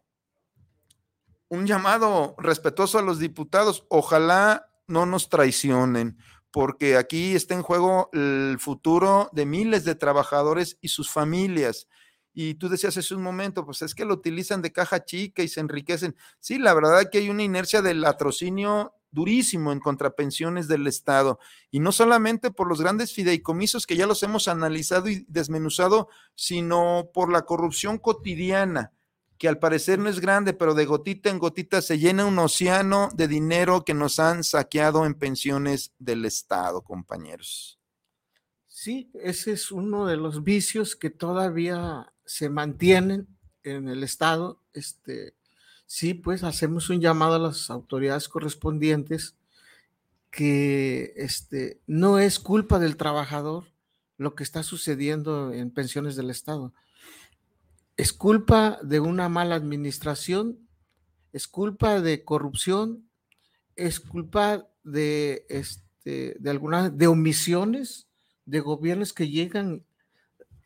[1.49, 6.17] un llamado respetuoso a los diputados, ojalá no nos traicionen,
[6.51, 11.87] porque aquí está en juego el futuro de miles de trabajadores y sus familias.
[12.33, 15.47] Y tú decías hace un momento, pues es que lo utilizan de caja chica y
[15.47, 16.15] se enriquecen.
[16.39, 21.39] Sí, la verdad que hay una inercia del latrocinio durísimo en contrapensiones del Estado.
[21.71, 27.09] Y no solamente por los grandes fideicomisos que ya los hemos analizado y desmenuzado, sino
[27.13, 28.91] por la corrupción cotidiana
[29.47, 33.27] al parecer no es grande, pero de gotita en gotita se llena un océano de
[33.27, 37.79] dinero que nos han saqueado en pensiones del Estado, compañeros.
[38.67, 43.27] Sí, ese es uno de los vicios que todavía se mantienen
[43.63, 44.61] en el Estado.
[44.73, 45.33] Este,
[45.85, 49.35] sí, pues hacemos un llamado a las autoridades correspondientes
[50.29, 53.65] que este, no es culpa del trabajador
[54.17, 56.73] lo que está sucediendo en pensiones del Estado
[57.97, 60.59] es culpa de una mala administración,
[61.31, 63.09] es culpa de corrupción,
[63.75, 68.07] es culpa de, este, de algunas, de omisiones
[68.45, 69.83] de gobiernos que llegan.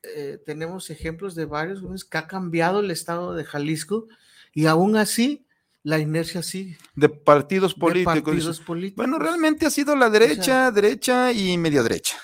[0.04, 4.08] Eh, tenemos ejemplos de varios que ha cambiado el estado de Jalisco
[4.54, 5.46] y aún así
[5.84, 6.78] la inercia sigue.
[6.96, 8.96] De partidos políticos.
[8.96, 12.18] Bueno, realmente ha sido la derecha, derecha y media derecha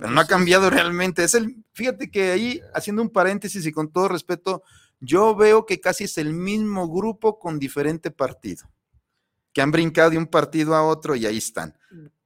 [0.00, 1.22] pero no ha cambiado realmente.
[1.22, 4.62] Es el, fíjate que ahí, haciendo un paréntesis y con todo respeto,
[4.98, 8.70] yo veo que casi es el mismo grupo con diferente partido,
[9.52, 11.76] que han brincado de un partido a otro y ahí están.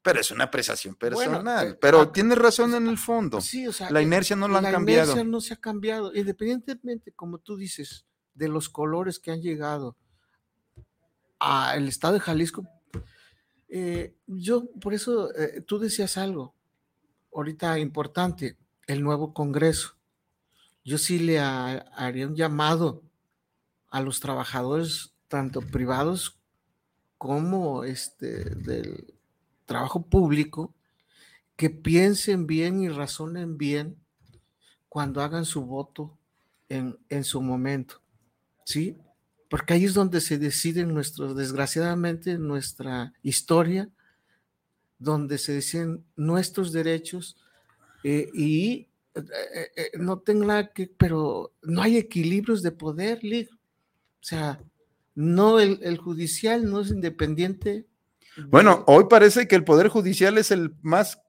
[0.03, 1.73] Pero es una apreciación personal.
[1.73, 3.41] Eh, pero tiene razón en el fondo.
[3.41, 5.07] Sí, o sea, la inercia no lo han cambiado.
[5.07, 9.43] La inercia no se ha cambiado, independientemente, como tú dices, de los colores que han
[9.43, 9.97] llegado
[11.41, 12.69] al estado de Jalisco.
[13.69, 16.55] Eh, yo, por eso, eh, tú decías algo,
[17.35, 19.97] ahorita importante, el nuevo Congreso.
[20.85, 23.03] Yo sí le haría un llamado
[23.91, 26.39] a los trabajadores, tanto privados
[27.17, 29.15] como este, del
[29.67, 30.75] trabajo público,
[31.57, 33.97] que piensen bien y razonen bien
[34.89, 36.19] cuando hagan su voto
[36.69, 38.01] en, en su momento.
[38.65, 38.99] ¿Sí?
[39.49, 43.89] Porque ahí es donde se decide nuestro, desgraciadamente, nuestra historia
[44.99, 47.37] donde se deciden nuestros derechos
[48.03, 54.25] eh, y eh, eh, no tengo nada que, pero no hay equilibrios de poder, O
[54.25, 54.61] sea,
[55.15, 57.87] no, el, judicial no es independiente.
[58.49, 61.21] Bueno, hoy parece que el poder judicial es el más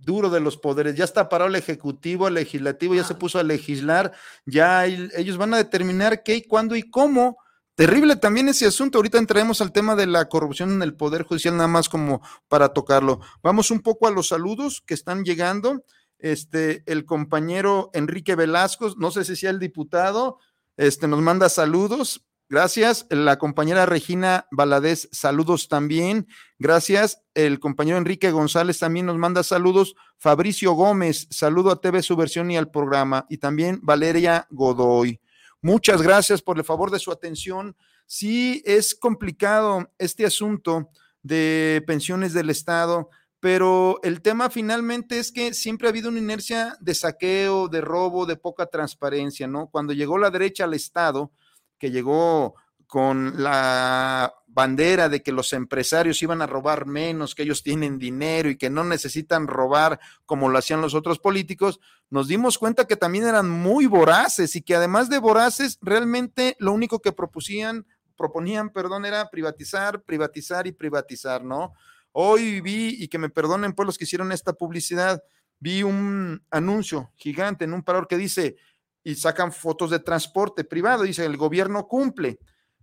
[0.00, 0.94] duro de los poderes.
[0.94, 3.18] Ya está parado el ejecutivo, el legislativo, ya se ah.
[3.18, 4.12] puso a legislar,
[4.46, 7.36] ya ellos van a determinar qué, cuándo y cómo
[7.80, 8.98] Terrible también ese asunto.
[8.98, 12.74] Ahorita entraremos al tema de la corrupción en el Poder Judicial, nada más como para
[12.74, 13.20] tocarlo.
[13.42, 15.82] Vamos un poco a los saludos que están llegando.
[16.18, 20.36] Este, el compañero Enrique Velasco, no sé si sea el diputado,
[20.76, 22.26] este, nos manda saludos.
[22.50, 23.06] Gracias.
[23.08, 26.26] La compañera Regina Valadez, saludos también.
[26.58, 27.22] Gracias.
[27.32, 29.94] El compañero Enrique González también nos manda saludos.
[30.18, 33.24] Fabricio Gómez, saludo a TV Subversión y al programa.
[33.30, 35.18] Y también Valeria Godoy.
[35.62, 37.76] Muchas gracias por el favor de su atención.
[38.06, 40.90] Sí, es complicado este asunto
[41.22, 46.76] de pensiones del Estado, pero el tema finalmente es que siempre ha habido una inercia
[46.80, 49.68] de saqueo, de robo, de poca transparencia, ¿no?
[49.68, 51.30] Cuando llegó la derecha al Estado,
[51.78, 52.54] que llegó
[52.86, 58.50] con la bandera de que los empresarios iban a robar menos, que ellos tienen dinero
[58.50, 61.80] y que no necesitan robar como lo hacían los otros políticos,
[62.10, 66.72] nos dimos cuenta que también eran muy voraces y que además de voraces, realmente lo
[66.72, 67.86] único que propusían,
[68.18, 71.72] proponían, perdón, era privatizar, privatizar y privatizar, ¿no?
[72.12, 75.22] Hoy vi, y que me perdonen por los que hicieron esta publicidad,
[75.58, 78.56] vi un anuncio gigante en un parador que dice,
[79.02, 82.40] y sacan fotos de transporte privado, dice, el gobierno cumple,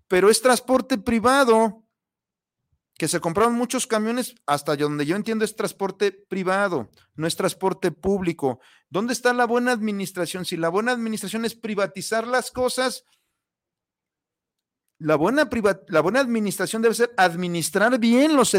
[0.07, 1.83] pero es transporte privado,
[2.97, 7.91] que se compraron muchos camiones, hasta donde yo entiendo es transporte privado, no es transporte
[7.91, 8.59] público.
[8.89, 10.45] ¿Dónde está la buena administración?
[10.45, 13.03] Si la buena administración es privatizar las cosas,
[14.99, 15.47] la buena,
[15.89, 18.53] la buena administración debe ser administrar bien los,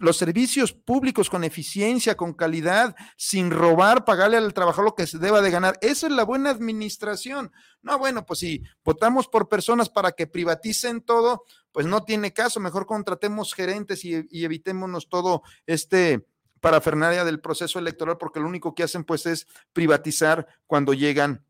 [0.00, 5.18] los servicios públicos con eficiencia, con calidad, sin robar, pagarle al trabajador lo que se
[5.18, 5.78] deba de ganar.
[5.80, 7.52] Esa es la buena administración.
[7.80, 12.58] No, bueno, pues si votamos por personas para que privaticen todo, pues no tiene caso.
[12.58, 16.26] Mejor contratemos gerentes y, y evitémonos todo este
[16.60, 21.44] parafernalia del proceso electoral, porque lo único que hacen pues es privatizar cuando llegan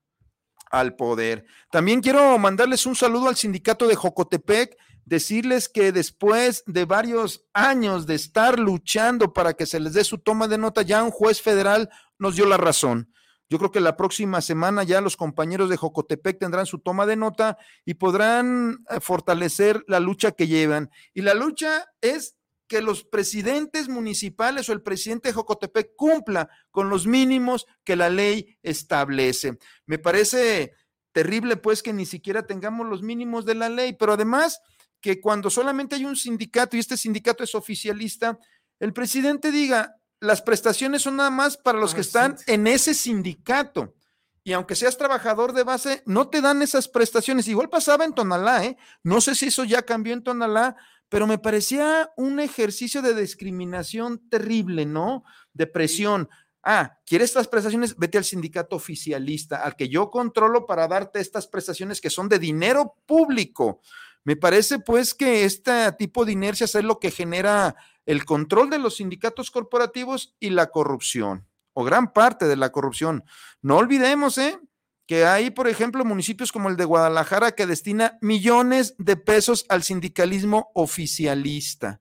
[0.81, 1.45] al poder.
[1.71, 8.07] También quiero mandarles un saludo al sindicato de Jocotepec, decirles que después de varios años
[8.07, 11.41] de estar luchando para que se les dé su toma de nota, ya un juez
[11.41, 13.11] federal nos dio la razón.
[13.51, 17.17] Yo creo que la próxima semana ya los compañeros de Jocotepec tendrán su toma de
[17.17, 20.91] nota y podrán eh, fortalecer la lucha que llevan.
[21.13, 22.37] Y la lucha es
[22.67, 28.11] que los presidentes municipales o el presidente de Jocotepec cumpla con los mínimos que la
[28.11, 29.59] ley establece.
[29.87, 30.75] Me parece
[31.13, 34.61] terrible pues que ni siquiera tengamos los mínimos de la ley, pero además
[35.01, 38.39] que cuando solamente hay un sindicato y este sindicato es oficialista,
[38.81, 43.95] el presidente diga, las prestaciones son nada más para los que están en ese sindicato.
[44.43, 47.49] Y aunque seas trabajador de base, no te dan esas prestaciones.
[47.49, 48.77] Igual pasaba en Tonalá, ¿eh?
[49.03, 50.77] No sé si eso ya cambió en Tonalá,
[51.15, 55.23] pero me parecía un ejercicio de discriminación terrible, ¿no?
[55.53, 56.29] De presión.
[56.61, 57.97] Ah, ¿quieres estas prestaciones?
[57.97, 62.41] Vete al sindicato oficialista, al que yo controlo para darte estas prestaciones que son de
[62.41, 63.81] dinero público.
[64.25, 68.81] Me parece pues que este tipo de inercia es lo que genera el control de
[68.81, 73.23] los sindicatos corporativos y la corrupción, o gran parte de la corrupción.
[73.63, 74.59] No olvidemos, ¿eh?
[75.07, 79.83] Que hay, por ejemplo, municipios como el de Guadalajara que destina millones de pesos al
[79.83, 82.01] sindicalismo oficialista.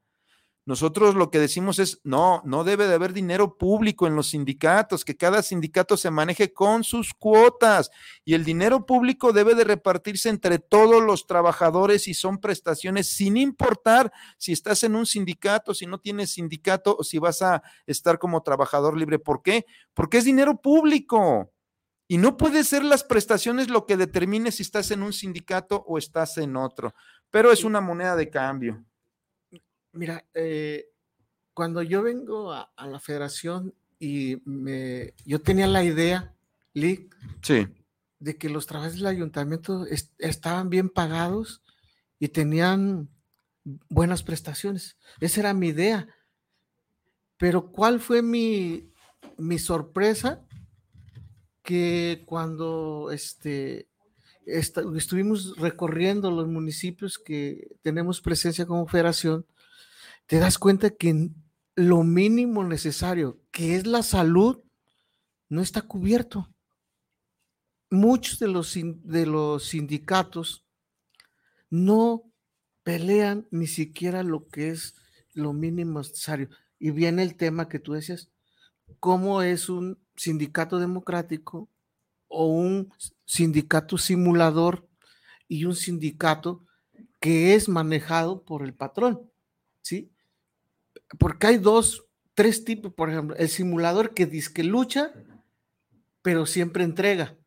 [0.65, 5.03] Nosotros lo que decimos es, no, no debe de haber dinero público en los sindicatos,
[5.03, 7.91] que cada sindicato se maneje con sus cuotas
[8.23, 13.35] y el dinero público debe de repartirse entre todos los trabajadores y son prestaciones sin
[13.35, 18.17] importar si estás en un sindicato, si no tienes sindicato o si vas a estar
[18.17, 19.19] como trabajador libre.
[19.19, 19.65] ¿Por qué?
[19.93, 21.52] Porque es dinero público.
[22.07, 25.97] Y no puede ser las prestaciones lo que determine si estás en un sindicato o
[25.97, 26.93] estás en otro,
[27.31, 28.83] pero es una moneda de cambio.
[29.93, 30.87] Mira, eh,
[31.53, 36.35] cuando yo vengo a, la federación y me, yo tenía la idea,
[36.73, 37.09] Lee,
[37.41, 37.67] sí.
[38.19, 39.85] de que los trabajos del ayuntamiento
[40.17, 41.61] estaban bien pagados
[42.19, 43.09] y tenían
[43.89, 44.97] buenas prestaciones.
[45.19, 46.07] Esa era mi idea.
[47.37, 48.91] Pero ¿cuál fue mi,
[49.37, 50.45] mi sorpresa?
[51.63, 53.87] Que cuando este,
[54.45, 59.45] estuvimos recorriendo los municipios que tenemos presencia como federación,
[60.27, 61.29] te das cuenta que
[61.75, 64.59] lo mínimo necesario, que es la salud,
[65.49, 66.49] no está cubierto.
[67.89, 70.65] Muchos de los, de los sindicatos
[71.69, 72.23] no
[72.83, 74.95] pelean ni siquiera lo que es
[75.33, 76.49] lo mínimo necesario.
[76.77, 78.29] Y viene el tema que tú decías,
[78.99, 81.69] cómo es un sindicato democrático
[82.27, 82.91] o un
[83.25, 84.87] sindicato simulador
[85.47, 86.65] y un sindicato
[87.19, 89.31] que es manejado por el patrón,
[89.81, 90.11] ¿sí?
[91.19, 95.13] Porque hay dos, tres tipos, por ejemplo, el simulador que dice que lucha,
[96.21, 97.37] pero siempre entrega.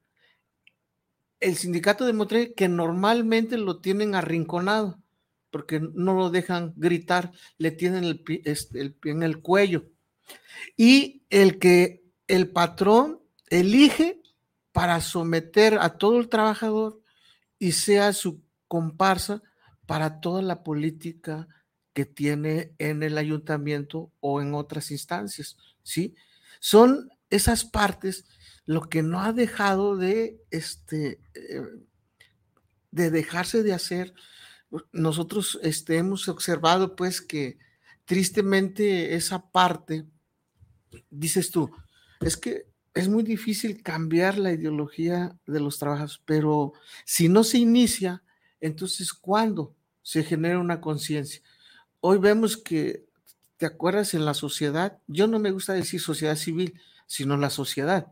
[1.41, 5.03] El sindicato democrático que normalmente lo tienen arrinconado,
[5.51, 9.91] porque no lo dejan gritar, le tienen el este, el pie en el cuello.
[10.77, 14.23] Y el que el patrón elige
[14.73, 17.01] para someter a todo el trabajador
[17.59, 19.43] y sea su comparsa
[19.87, 21.49] para toda la política
[21.93, 26.15] que tiene en el ayuntamiento o en otras instancias, ¿sí?
[26.61, 28.27] Son esas partes
[28.67, 31.63] lo que no ha dejado de, este, eh,
[32.91, 34.13] de dejarse de hacer.
[34.93, 37.59] Nosotros este, hemos observado pues que
[38.05, 40.05] tristemente esa parte,
[41.09, 41.71] dices tú,
[42.21, 46.73] es que es muy difícil cambiar la ideología de los trabajos, pero
[47.05, 48.23] si no se inicia,
[48.61, 51.43] entonces ¿cuándo se genera una conciencia?
[52.01, 53.05] Hoy vemos que,
[53.59, 54.99] ¿te acuerdas en la sociedad?
[55.07, 58.07] Yo no me gusta decir sociedad civil, sino la sociedad.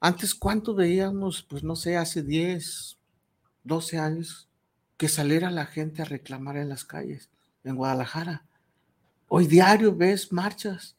[0.00, 1.44] Antes, ¿cuánto veíamos?
[1.44, 2.98] Pues no sé, hace 10,
[3.62, 4.48] 12 años,
[4.96, 7.30] que saliera la gente a reclamar en las calles,
[7.62, 8.44] en Guadalajara.
[9.28, 10.96] Hoy diario ves marchas.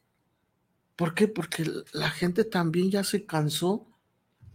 [0.96, 1.28] ¿Por qué?
[1.28, 3.86] Porque la gente también ya se cansó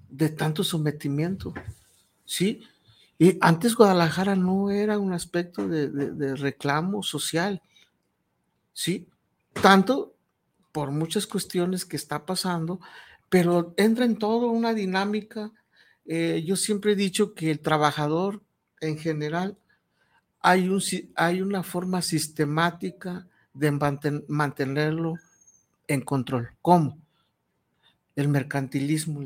[0.09, 1.53] de tanto sometimiento.
[2.25, 2.63] ¿Sí?
[3.17, 7.61] Y antes Guadalajara no era un aspecto de, reclamo social.
[8.73, 9.07] ¿Sí?
[9.61, 10.15] Tanto
[10.71, 12.79] por muchas cuestiones que está pasando,
[13.27, 15.51] pero entra en todo una dinámica.
[16.05, 18.41] Eh, yo siempre he dicho que el trabajador
[18.79, 19.57] en general
[20.39, 20.81] hay, un,
[21.15, 23.71] hay una forma sistemática de
[24.27, 25.15] mantenerlo
[25.89, 26.51] en control.
[26.61, 26.97] ¿Cómo?
[28.15, 29.21] El mercantilismo.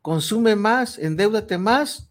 [0.00, 2.08] Consume más, endeudate más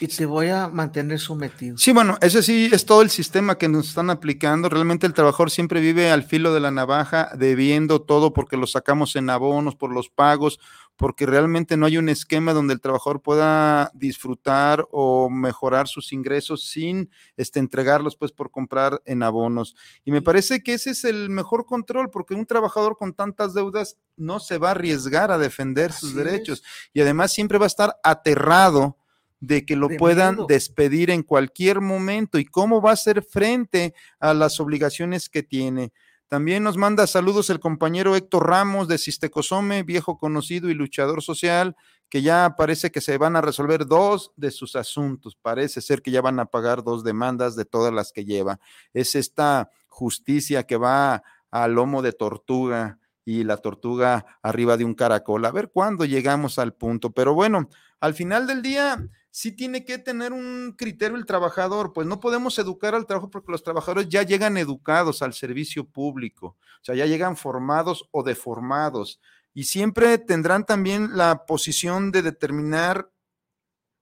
[0.00, 1.78] y te voy a mantener sometido.
[1.78, 4.68] Sí, bueno, ese sí es todo el sistema que nos están aplicando.
[4.68, 9.14] Realmente el trabajador siempre vive al filo de la navaja, debiendo todo porque lo sacamos
[9.16, 10.58] en abonos, por los pagos,
[11.02, 16.68] porque realmente no hay un esquema donde el trabajador pueda disfrutar o mejorar sus ingresos
[16.68, 19.74] sin este, entregarlos pues por comprar en abonos.
[20.04, 23.98] Y me parece que ese es el mejor control, porque un trabajador con tantas deudas
[24.16, 26.62] no se va a arriesgar a defender sus derechos.
[26.92, 28.96] y además siempre va a estar aterrado
[29.40, 32.38] de que lo puedan despedir en cualquier momento.
[32.38, 35.92] Y cómo va a hacer frente a las obligaciones que tiene.
[36.32, 41.76] También nos manda saludos el compañero Héctor Ramos de Sistecosome, viejo conocido y luchador social,
[42.08, 45.36] que ya parece que se van a resolver dos de sus asuntos.
[45.36, 48.60] Parece ser que ya van a pagar dos demandas de todas las que lleva.
[48.94, 54.94] Es esta justicia que va al lomo de tortuga y la tortuga arriba de un
[54.94, 55.44] caracol.
[55.44, 57.10] A ver cuándo llegamos al punto.
[57.10, 57.68] Pero bueno,
[58.00, 62.58] al final del día sí tiene que tener un criterio el trabajador, pues no podemos
[62.58, 67.06] educar al trabajo porque los trabajadores ya llegan educados al servicio público, o sea, ya
[67.06, 69.20] llegan formados o deformados
[69.54, 73.10] y siempre tendrán también la posición de determinar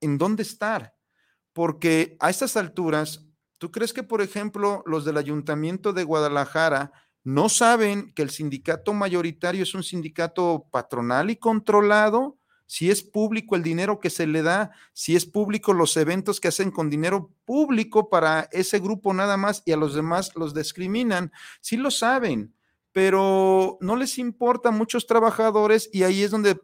[0.01, 0.95] en dónde estar,
[1.53, 3.25] porque a estas alturas,
[3.59, 8.95] ¿tú crees que, por ejemplo, los del Ayuntamiento de Guadalajara no saben que el sindicato
[8.95, 12.40] mayoritario es un sindicato patronal y controlado?
[12.71, 16.47] Si es público el dinero que se le da, si es público los eventos que
[16.47, 21.33] hacen con dinero público para ese grupo nada más y a los demás los discriminan,
[21.61, 22.55] sí lo saben,
[22.93, 26.61] pero no les importa a muchos trabajadores y ahí es donde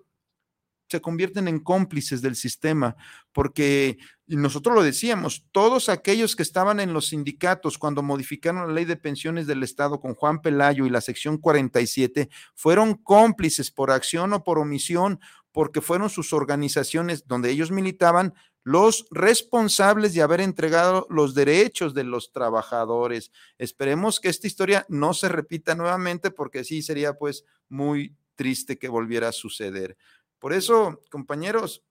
[0.88, 2.94] se convierten en cómplices del sistema,
[3.32, 3.98] porque
[4.28, 8.96] nosotros lo decíamos, todos aquellos que estaban en los sindicatos cuando modificaron la ley de
[8.96, 14.44] pensiones del Estado con Juan Pelayo y la sección 47, fueron cómplices por acción o
[14.44, 15.18] por omisión,
[15.56, 22.04] porque fueron sus organizaciones donde ellos militaban los responsables de haber entregado los derechos de
[22.04, 23.32] los trabajadores.
[23.56, 28.90] Esperemos que esta historia no se repita nuevamente porque sí sería pues muy triste que
[28.90, 29.96] volviera a suceder.
[30.38, 31.82] Por eso, compañeros,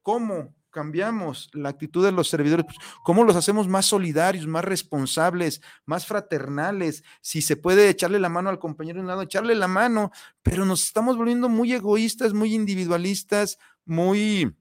[0.00, 2.66] ¿cómo cambiamos la actitud de los servidores?
[2.66, 7.04] Pues, ¿Cómo los hacemos más solidarios, más responsables, más fraternales?
[7.20, 10.10] Si se puede echarle la mano al compañero de un lado, echarle la mano,
[10.42, 14.54] pero nos estamos volviendo muy egoístas, muy individualistas, muy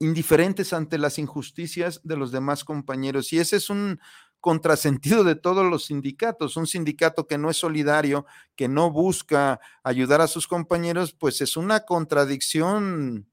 [0.00, 3.32] indiferentes ante las injusticias de los demás compañeros.
[3.32, 4.00] Y ese es un
[4.44, 6.58] contrasentido de todos los sindicatos.
[6.58, 11.56] Un sindicato que no es solidario, que no busca ayudar a sus compañeros, pues es
[11.56, 13.26] una contradicción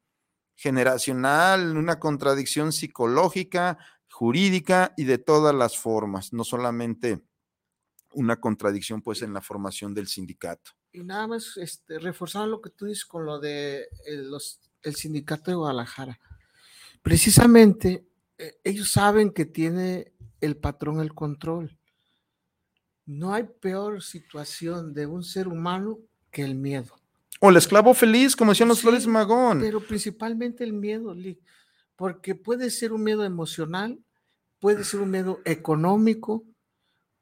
[0.62, 3.80] generacional, una contradicción psicológica,
[4.12, 7.20] jurídica y de todas las formas, no solamente
[8.14, 10.70] una contradicción pues en la formación del sindicato.
[10.92, 14.30] Y nada más este, reforzar lo que tú dices con lo de el,
[14.84, 16.20] el sindicato de Guadalajara.
[17.02, 18.06] Precisamente
[18.38, 21.76] eh, ellos saben que tiene el patrón el control.
[23.08, 25.98] No hay peor situación de un ser humano
[26.30, 27.01] que el miedo.
[27.44, 29.62] O el esclavo feliz, como decían los Flores Magón.
[29.62, 31.16] Pero principalmente el miedo,
[31.96, 34.00] porque puede ser un miedo emocional,
[34.60, 36.46] puede ser un miedo económico,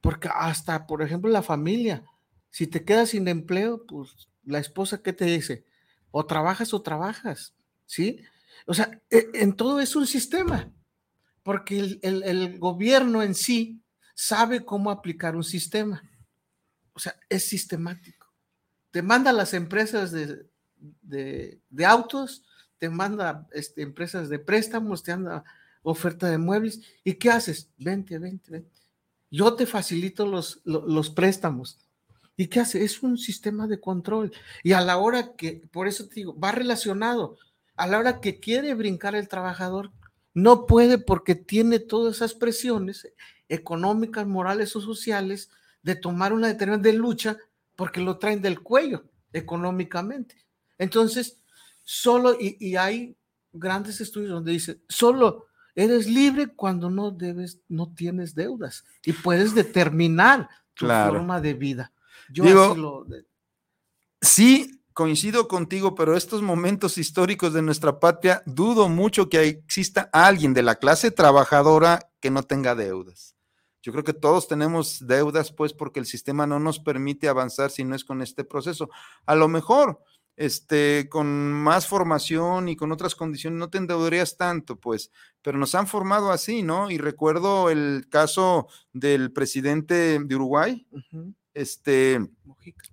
[0.01, 2.03] porque hasta, por ejemplo, la familia,
[2.49, 5.65] si te quedas sin empleo, pues la esposa, ¿qué te dice?
[6.11, 7.55] O trabajas o trabajas,
[7.85, 8.21] ¿sí?
[8.65, 10.69] O sea, e, en todo es un sistema,
[11.43, 13.81] porque el, el gobierno en sí
[14.15, 16.03] sabe cómo aplicar un sistema.
[16.91, 18.18] O sea, es sistemático
[18.91, 20.45] te manda las empresas de,
[21.01, 22.43] de, autos,
[22.77, 25.43] te manda este, empresas de préstamos, te anda
[25.83, 26.81] oferta de muebles.
[27.03, 27.69] ¿Y qué haces?
[27.77, 28.79] Vente, vente, vente.
[29.31, 31.79] Yo te facilito los, los, préstamos.
[32.35, 32.83] ¿Y qué hace?
[32.83, 34.31] Es un sistema de control.
[34.63, 37.37] Y a la hora que, por eso te digo, va relacionado.
[37.75, 39.91] A la hora que quiere brincar el trabajador,
[40.33, 43.07] no puede porque tiene todas esas presiones
[43.49, 45.49] económicas, morales o sociales
[45.83, 47.37] de tomar una determinada de lucha
[47.79, 50.35] porque lo traen del cuello económicamente.
[50.77, 51.41] Entonces,
[51.85, 53.15] solo, y, hay
[53.53, 59.55] grandes estudios donde dice, solo Eres libre cuando no debes, no tienes deudas y puedes
[59.55, 61.93] determinar tu forma de vida.
[62.33, 63.05] Yo Digo,
[64.19, 70.53] Sí, coincido contigo, pero estos momentos históricos de nuestra patria, dudo mucho que exista alguien
[70.53, 73.38] de la clase trabajadora que no tenga deudas.
[73.81, 77.83] Yo creo que todos tenemos deudas, pues, porque el sistema no nos permite avanzar si
[77.83, 78.89] no es con este proceso.
[79.25, 80.03] A lo mejor,
[80.35, 85.11] este, con más formación y con otras condiciones, no te endeudarías tanto, pues,
[85.41, 86.91] pero nos han formado así, ¿no?
[86.91, 90.85] Y recuerdo el caso del presidente de Uruguay,
[91.53, 92.19] este,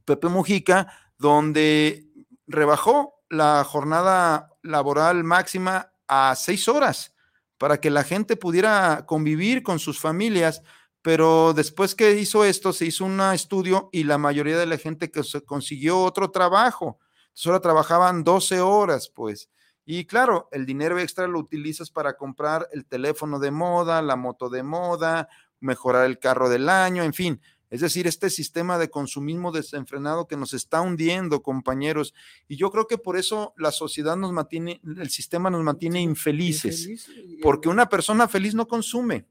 [0.04, 2.08] Pepe Mujica, donde
[2.46, 7.15] rebajó la jornada laboral máxima a seis horas
[7.58, 10.62] para que la gente pudiera convivir con sus familias.
[11.02, 15.10] Pero después que hizo esto, se hizo un estudio y la mayoría de la gente
[15.10, 16.98] que consiguió otro trabajo.
[17.32, 19.48] Solo trabajaban 12 horas, pues.
[19.84, 24.48] Y claro, el dinero extra lo utilizas para comprar el teléfono de moda, la moto
[24.48, 25.28] de moda,
[25.60, 27.40] mejorar el carro del año, en fin,
[27.70, 32.14] es decir, este sistema de consumismo desenfrenado que nos está hundiendo, compañeros.
[32.46, 37.08] Y yo creo que por eso la sociedad nos mantiene, el sistema nos mantiene infelices,
[37.42, 39.26] porque una persona feliz no consume.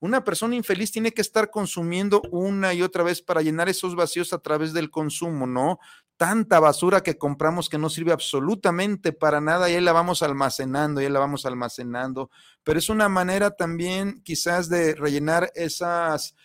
[0.00, 4.32] Una persona infeliz tiene que estar consumiendo una y otra vez para llenar esos vacíos
[4.34, 5.78] a través del consumo, ¿no?
[6.16, 11.00] Tanta basura que compramos que no sirve absolutamente para nada y ahí la vamos almacenando,
[11.00, 12.30] y ahí la vamos almacenando,
[12.62, 16.36] pero es una manera también quizás de rellenar esas,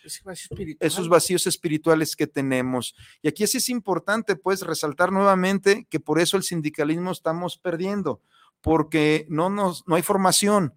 [0.80, 2.96] esos vacíos espirituales que tenemos.
[3.22, 8.22] Y aquí sí es importante pues resaltar nuevamente que por eso el sindicalismo estamos perdiendo,
[8.62, 10.74] porque no, nos, no hay formación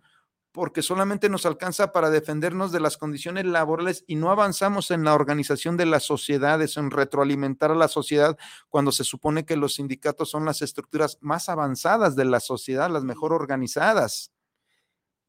[0.53, 5.15] porque solamente nos alcanza para defendernos de las condiciones laborales y no avanzamos en la
[5.15, 8.39] organización de las sociedades, en retroalimentar a la sociedad
[8.69, 13.03] cuando se supone que los sindicatos son las estructuras más avanzadas de la sociedad, las
[13.03, 14.31] mejor organizadas.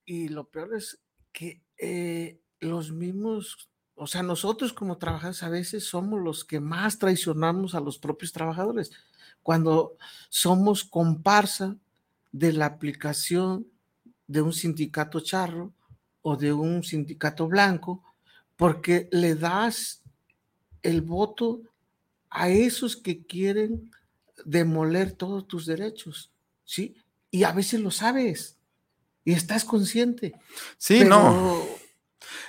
[0.05, 0.99] Y lo peor es
[1.32, 6.99] que eh, los mismos, o sea, nosotros como trabajadores a veces somos los que más
[6.99, 8.91] traicionamos a los propios trabajadores
[9.41, 9.97] cuando
[10.30, 11.78] somos comparsa
[12.34, 13.67] de la aplicación
[14.34, 15.72] de un sindicato charro
[16.24, 18.04] o de un sindicato blanco,
[18.56, 20.02] porque le das
[20.82, 21.62] el voto
[22.30, 23.92] a esos que quieren
[24.44, 26.32] demoler todos tus derechos,
[26.66, 26.96] ¿sí?
[27.30, 28.58] Y a veces lo sabes
[29.24, 30.34] y estás consciente.
[30.78, 31.64] Sí, no.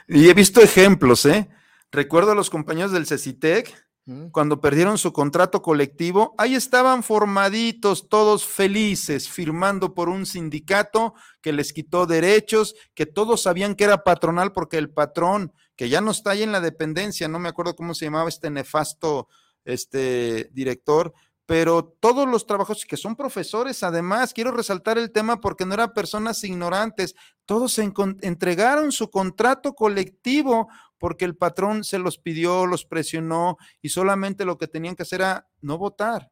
[0.09, 1.49] Y he visto ejemplos, ¿eh?
[1.93, 3.84] Recuerdo a los compañeros del CECITEC
[4.33, 11.55] cuando perdieron su contrato colectivo, ahí estaban formaditos, todos felices, firmando por un sindicato que
[11.55, 16.11] les quitó derechos, que todos sabían que era patronal porque el patrón, que ya no
[16.11, 19.29] está ahí en la dependencia, no me acuerdo cómo se llamaba este nefasto
[19.65, 21.13] este director,
[21.47, 25.93] pero todos los trabajos que son profesores, además, quiero resaltar el tema porque no eran
[25.93, 30.69] personas ignorantes, todos entregaron su contrato colectivo
[30.99, 35.21] porque el patrón se los pidió, los presionó y solamente lo que tenían que hacer
[35.21, 36.31] era no votar,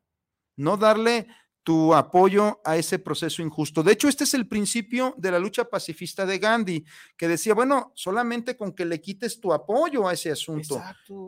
[0.57, 1.29] no darle
[1.63, 3.83] tu apoyo a ese proceso injusto.
[3.83, 6.85] De hecho, este es el principio de la lucha pacifista de Gandhi,
[7.17, 10.83] que decía, bueno, solamente con que le quites tu apoyo a ese asunto,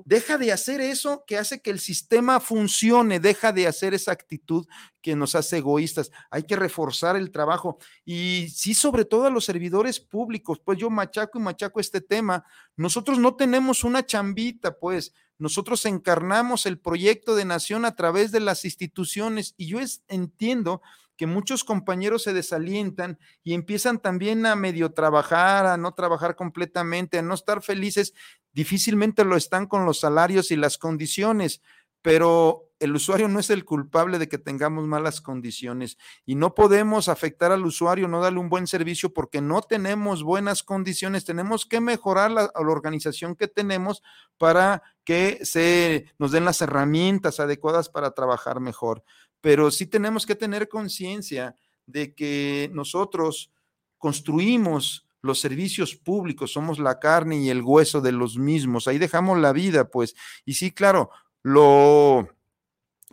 [0.04, 4.66] deja de hacer eso que hace que el sistema funcione, deja de hacer esa actitud
[5.00, 6.10] que nos hace egoístas.
[6.30, 10.90] Hay que reforzar el trabajo y sí, sobre todo a los servidores públicos, pues yo
[10.90, 12.44] machaco y machaco este tema.
[12.76, 18.40] Nosotros no tenemos una chambita, pues nosotros encarnamos el proyecto de nación a través de
[18.40, 19.78] las instituciones y yo
[20.08, 20.82] entiendo
[21.16, 27.18] que muchos compañeros se desalientan y empiezan también a medio trabajar, a no trabajar completamente,
[27.18, 28.14] a no estar felices,
[28.52, 31.62] difícilmente lo están con los salarios y las condiciones,
[32.02, 37.08] pero el usuario no es el culpable de que tengamos malas condiciones y no podemos
[37.08, 41.24] afectar al usuario, no darle un buen servicio porque no tenemos buenas condiciones.
[41.24, 44.02] Tenemos que mejorar la, organización que tenemos
[44.36, 49.02] para que se nos den las herramientas adecuadas para trabajar mejor.
[49.40, 51.56] Pero sí tenemos que tener conciencia
[51.86, 53.50] de que nosotros
[53.96, 59.38] construimos los servicios públicos, somos la carne y el hueso de los mismos, ahí dejamos
[59.38, 60.14] la vida, pues.
[60.44, 61.08] Y sí, claro,
[61.42, 62.28] lo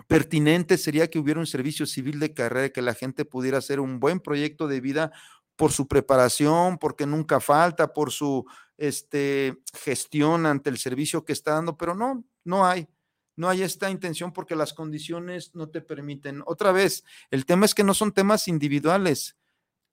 [0.07, 3.99] pertinente sería que hubiera un servicio civil de carrera, que la gente pudiera hacer un
[3.99, 5.11] buen proyecto de vida
[5.55, 8.45] por su preparación, porque nunca falta, por su
[8.77, 12.87] este, gestión ante el servicio que está dando, pero no, no hay.
[13.35, 16.43] No hay esta intención porque las condiciones no te permiten.
[16.45, 19.37] Otra vez, el tema es que no son temas individuales,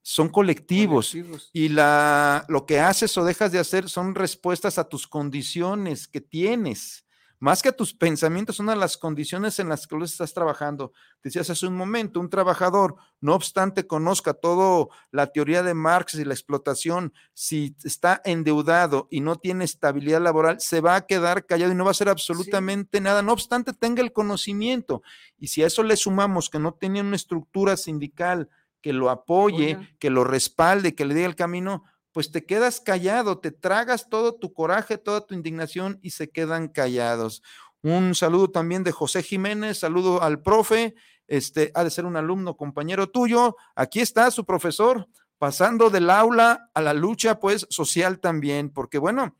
[0.02, 1.50] son colectivos, colectivos.
[1.52, 6.20] y la, lo que haces o dejas de hacer son respuestas a tus condiciones que
[6.20, 7.04] tienes
[7.41, 10.93] más que a tus pensamientos, son a las condiciones en las que lo estás trabajando.
[11.22, 16.24] Decías hace un momento, un trabajador, no obstante conozca toda la teoría de Marx y
[16.24, 21.72] la explotación, si está endeudado y no tiene estabilidad laboral, se va a quedar callado
[21.72, 25.03] y no va a hacer absolutamente nada, no obstante tenga el conocimiento.
[25.39, 28.49] Y si a eso le sumamos que no tenía una estructura sindical
[28.80, 31.84] que lo apoye, que lo respalde, que le dé el camino,
[32.19, 36.66] pues te quedas callado, te tragas todo tu coraje, toda tu indignación y se quedan
[36.66, 37.45] callados.
[37.81, 40.97] Un saludo también de José Jiménez, saludo al profe,
[41.29, 43.55] este ha de ser un alumno compañero tuyo.
[43.77, 45.07] Aquí está su profesor,
[45.39, 49.37] pasando del aula a la lucha pues social también, porque bueno,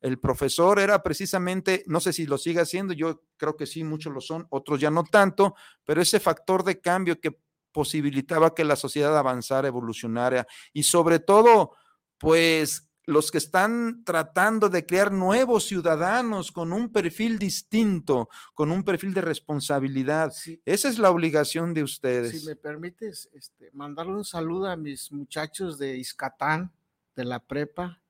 [0.00, 4.14] el profesor era precisamente, no sé si lo sigue haciendo, yo creo que sí, muchos
[4.14, 7.38] lo son, otros ya no tanto, pero ese factor de cambio que
[7.70, 11.72] posibilitaba que la sociedad avanzara, evolucionara y sobre todo
[12.18, 18.82] pues los que están tratando de crear nuevos ciudadanos con un perfil distinto, con un
[18.82, 20.32] perfil de responsabilidad.
[20.64, 22.40] Esa es la obligación de ustedes.
[22.40, 26.72] Si me permites, este, mandarle un saludo a mis muchachos de Iscatán,
[27.14, 28.00] de la prepa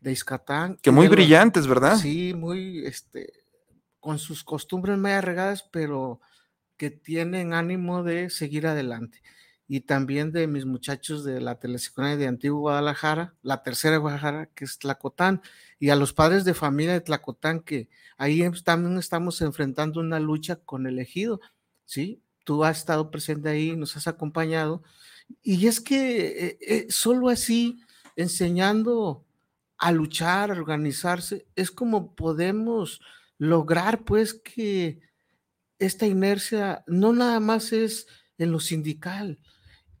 [0.00, 0.76] de Iscatán.
[0.80, 1.96] Que muy brillantes, ¿verdad?
[1.96, 3.32] Sí, muy, este,
[3.98, 6.20] con sus costumbres muy arregadas, pero
[6.76, 9.22] que tienen ánimo de seguir adelante
[9.68, 14.64] y también de mis muchachos de la telesecundaria de Antiguo Guadalajara, la tercera Guadalajara, que
[14.64, 15.42] es Tlacotán,
[15.78, 20.56] y a los padres de familia de Tlacotán, que ahí también estamos enfrentando una lucha
[20.56, 21.40] con el ejido,
[21.84, 22.22] ¿sí?
[22.44, 24.82] Tú has estado presente ahí, nos has acompañado,
[25.42, 27.80] y es que eh, eh, solo así,
[28.14, 29.24] enseñando
[29.78, 33.00] a luchar, a organizarse, es como podemos
[33.38, 35.00] lograr, pues, que
[35.78, 38.06] esta inercia no nada más es
[38.38, 39.38] en lo sindical,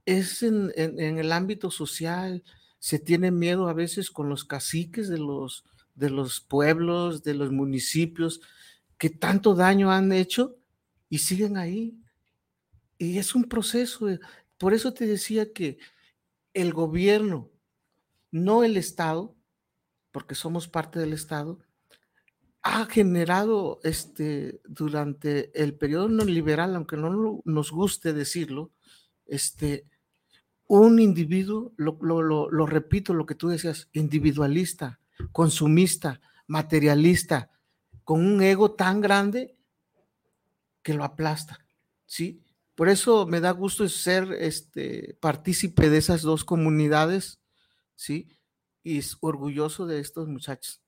[0.06, 2.44] es en, el ámbito social,
[2.78, 7.50] se tiene miedo a veces con los caciques de los, de los pueblos, de los
[7.50, 8.40] municipios,
[8.96, 10.56] que tanto daño han hecho
[11.10, 11.98] y siguen ahí.
[12.98, 14.06] Y es un proceso.
[14.56, 15.78] Por eso te decía que
[16.54, 17.50] el gobierno,
[18.30, 19.34] no el Estado,
[20.12, 21.58] porque somos parte del Estado,
[22.62, 28.72] ha generado este, durante el periodo neoliberal, aunque no nos guste decirlo,
[29.26, 29.84] este,
[30.68, 35.00] un individuo, lo, repito, lo que tú decías, individualista,
[35.32, 37.50] consumista, materialista,
[38.04, 39.56] con un ego tan grande
[40.82, 41.64] que lo aplasta,
[42.06, 42.42] ¿sí?
[42.74, 47.40] Por eso me da gusto ser este, partícipe de esas dos comunidades,
[47.94, 48.28] ¿sí?
[48.82, 50.80] Y es orgulloso de estos muchachos.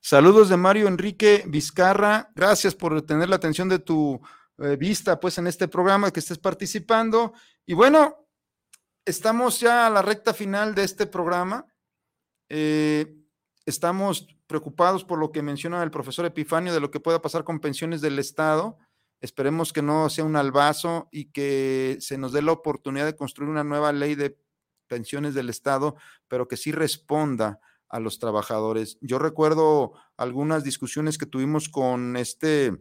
[0.00, 2.30] Saludos de Mario Enrique Vizcarra.
[2.34, 4.20] Gracias por tener la atención de tu
[4.58, 7.32] eh, vista, pues, en este programa que estés participando.
[7.66, 8.23] Y bueno,
[9.04, 11.66] estamos ya a la recta final de este programa.
[12.48, 13.16] Eh,
[13.66, 17.60] estamos preocupados por lo que menciona el profesor Epifanio de lo que pueda pasar con
[17.60, 18.78] pensiones del Estado.
[19.20, 23.50] Esperemos que no sea un albazo y que se nos dé la oportunidad de construir
[23.50, 24.38] una nueva ley de
[24.86, 25.96] pensiones del Estado,
[26.28, 28.98] pero que sí responda a los trabajadores.
[29.00, 32.72] Yo recuerdo algunas discusiones que tuvimos con este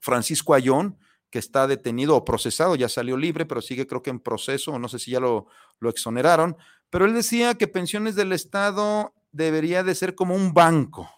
[0.00, 0.98] Francisco Ayón,
[1.36, 4.78] que está detenido o procesado, ya salió libre, pero sigue creo que en proceso, o
[4.78, 5.48] no sé si ya lo,
[5.82, 6.56] exoneraron,
[6.88, 11.10] pero él decía que pensiones del Estado debería de ser como un banco,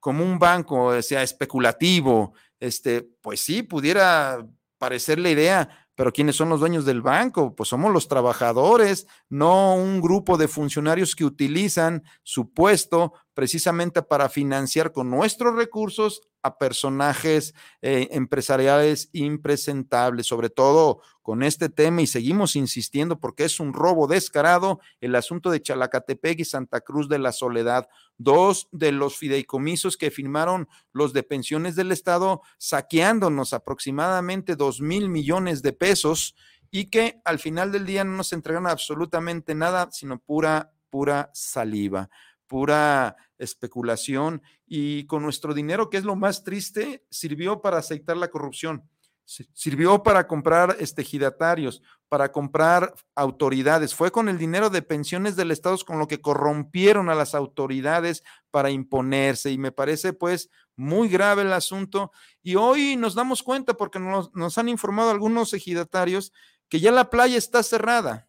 [0.00, 4.46] como un banco, o sea, especulativo, este, pues sí, pudiera
[4.78, 7.54] parecer la idea, pero ¿quiénes son los dueños del banco?
[7.54, 14.30] Pues somos los trabajadores, no un grupo de funcionarios que utilizan su puesto precisamente para
[14.30, 22.06] financiar con nuestros recursos a personajes eh, empresariales impresentables, sobre todo con este tema y
[22.06, 27.18] seguimos insistiendo porque es un robo descarado el asunto de Chalacatepec y Santa Cruz de
[27.18, 34.56] la Soledad, dos de los fideicomisos que firmaron los de pensiones del Estado saqueándonos aproximadamente
[34.56, 36.36] dos mil millones de pesos
[36.70, 42.08] y que al final del día no nos entregan absolutamente nada, sino pura, pura saliva
[42.46, 48.28] pura especulación y con nuestro dinero, que es lo más triste, sirvió para aceitar la
[48.28, 48.88] corrupción,
[49.24, 53.94] sirvió para comprar estejidatarios, para comprar autoridades.
[53.94, 58.22] Fue con el dinero de pensiones del Estado con lo que corrompieron a las autoridades
[58.50, 62.12] para imponerse y me parece pues muy grave el asunto.
[62.42, 66.32] Y hoy nos damos cuenta porque nos, nos han informado algunos ejidatarios
[66.68, 68.28] que ya la playa está cerrada.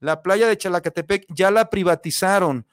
[0.00, 2.66] La playa de Chalacatepec ya la privatizaron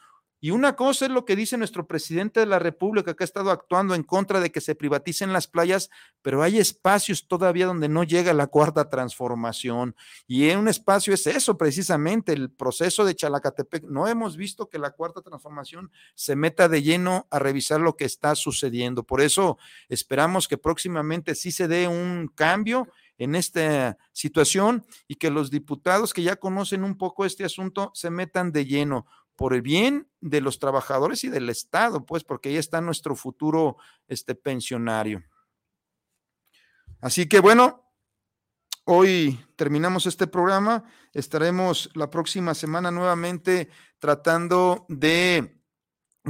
[0.45, 3.49] Y una cosa es lo que dice nuestro presidente de la República, que ha estado
[3.49, 5.89] actuando en contra de que se privaticen las playas,
[6.21, 9.95] pero hay espacios todavía donde no llega la cuarta transformación.
[10.27, 13.85] Y en un espacio es eso precisamente, el proceso de Chalacatepec.
[13.85, 18.05] No hemos visto que la cuarta transformación se meta de lleno a revisar lo que
[18.05, 19.01] está sucediendo.
[19.01, 19.57] Por eso
[19.89, 22.87] esperamos que próximamente sí se dé un cambio
[23.17, 28.11] en esta situación y que los diputados que ya conocen un poco este asunto se
[28.11, 32.57] metan de lleno por el bien de los trabajadores y del Estado, pues, porque ahí
[32.57, 33.77] está nuestro futuro
[34.07, 35.23] este, pensionario.
[37.01, 37.91] Así que bueno,
[38.85, 40.83] hoy terminamos este programa.
[41.13, 43.69] Estaremos la próxima semana nuevamente
[43.99, 45.61] tratando de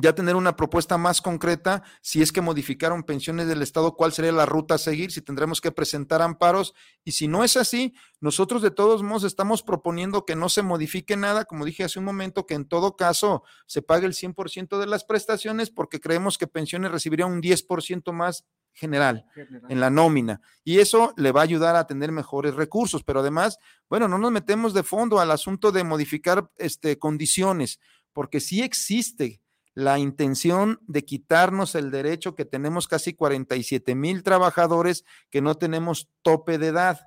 [0.01, 4.31] ya tener una propuesta más concreta, si es que modificaron pensiones del Estado, cuál sería
[4.31, 6.73] la ruta a seguir, si tendremos que presentar amparos.
[7.03, 11.15] Y si no es así, nosotros de todos modos estamos proponiendo que no se modifique
[11.15, 14.87] nada, como dije hace un momento, que en todo caso se pague el 100% de
[14.87, 20.41] las prestaciones, porque creemos que pensiones recibiría un 10% más general, general, en la nómina.
[20.65, 23.03] Y eso le va a ayudar a tener mejores recursos.
[23.03, 23.57] Pero además,
[23.89, 27.79] bueno, no nos metemos de fondo al asunto de modificar este, condiciones,
[28.11, 29.41] porque sí existe
[29.75, 36.09] la intención de quitarnos el derecho que tenemos casi 47 mil trabajadores que no tenemos
[36.21, 37.01] tope de edad.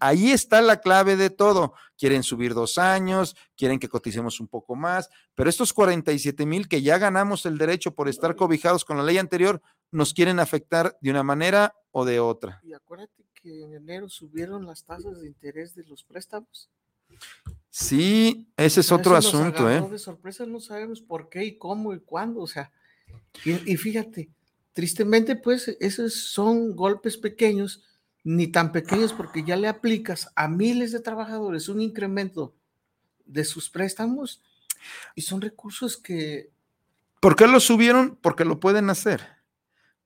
[0.00, 1.74] Ahí está la clave de todo.
[1.98, 6.80] Quieren subir dos años, quieren que coticemos un poco más, pero estos 47 mil que
[6.80, 9.60] ya ganamos el derecho por estar cobijados con la ley anterior,
[9.90, 12.60] nos quieren afectar de una manera o de otra.
[12.64, 16.70] Y acuérdate que en enero subieron las tasas de interés de los préstamos.
[17.78, 19.86] Sí, ese es otro asunto, ¿eh?
[19.90, 22.72] De sorpresa no sabemos por qué y cómo y cuándo, o sea,
[23.44, 24.30] y, fíjate,
[24.72, 27.84] tristemente, pues, esos son golpes pequeños,
[28.24, 32.54] ni tan pequeños, porque ya le aplicas a miles de trabajadores un incremento
[33.26, 34.40] de sus préstamos
[35.14, 36.48] y son recursos que.
[37.20, 38.16] ¿Por qué lo subieron?
[38.22, 39.36] Porque lo pueden hacer.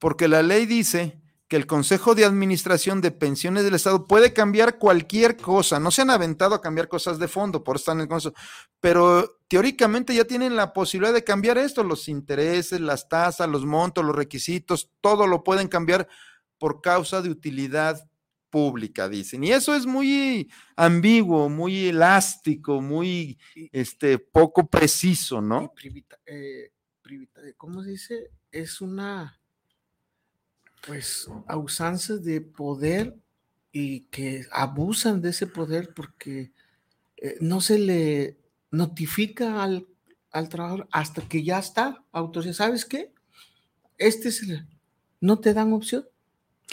[0.00, 1.19] Porque la ley dice
[1.50, 5.80] que el Consejo de Administración de Pensiones del Estado puede cambiar cualquier cosa.
[5.80, 8.36] No se han aventado a cambiar cosas de fondo, por estar en el Consejo,
[8.78, 14.04] pero teóricamente ya tienen la posibilidad de cambiar esto, los intereses, las tasas, los montos,
[14.04, 16.06] los requisitos, todo lo pueden cambiar
[16.56, 18.08] por causa de utilidad
[18.48, 19.42] pública, dicen.
[19.42, 23.40] Y eso es muy ambiguo, muy elástico, muy
[23.72, 25.72] este, poco preciso, ¿no?
[26.26, 26.70] Eh,
[27.56, 28.30] ¿Cómo se dice?
[28.52, 29.39] Es una
[30.86, 33.16] pues usanzas de poder
[33.72, 36.52] y que abusan de ese poder porque
[37.16, 38.38] eh, no se le
[38.70, 39.86] notifica al,
[40.32, 42.68] al, trabajador hasta que ya está autorizado.
[42.68, 43.12] ¿Sabes qué?
[43.98, 44.66] Este es el,
[45.20, 46.06] no te dan opción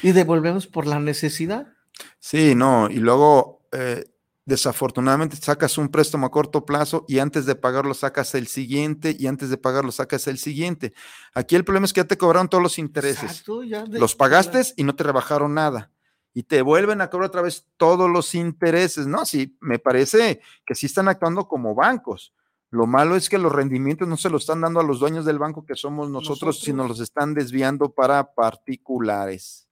[0.02, 1.74] y devolvemos por la necesidad.
[2.20, 4.06] Sí, no, y luego eh,
[4.48, 9.28] desafortunadamente sacas un préstamo a corto plazo y antes de pagarlo sacas el siguiente y
[9.28, 10.94] antes de pagarlo sacas el siguiente.
[11.34, 13.44] Aquí el problema es que ya te cobraron todos los intereses.
[13.90, 15.92] los pagaste y no te rebajaron nada.
[16.34, 19.06] Y te vuelven a cobrar otra vez todos los intereses.
[19.06, 22.34] No, sí, me parece que sí están actuando como bancos.
[22.70, 25.40] Lo malo es que los rendimientos no se los están dando a los dueños del
[25.40, 26.60] banco que somos nosotros, nosotros.
[26.62, 29.68] sino los están desviando para particulares.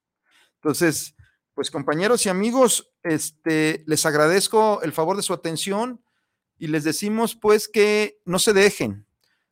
[0.56, 1.16] Entonces,
[1.56, 6.04] pues compañeros y amigos, este, les agradezco el favor de su atención
[6.60, 9.08] y les decimos pues que no se dejen,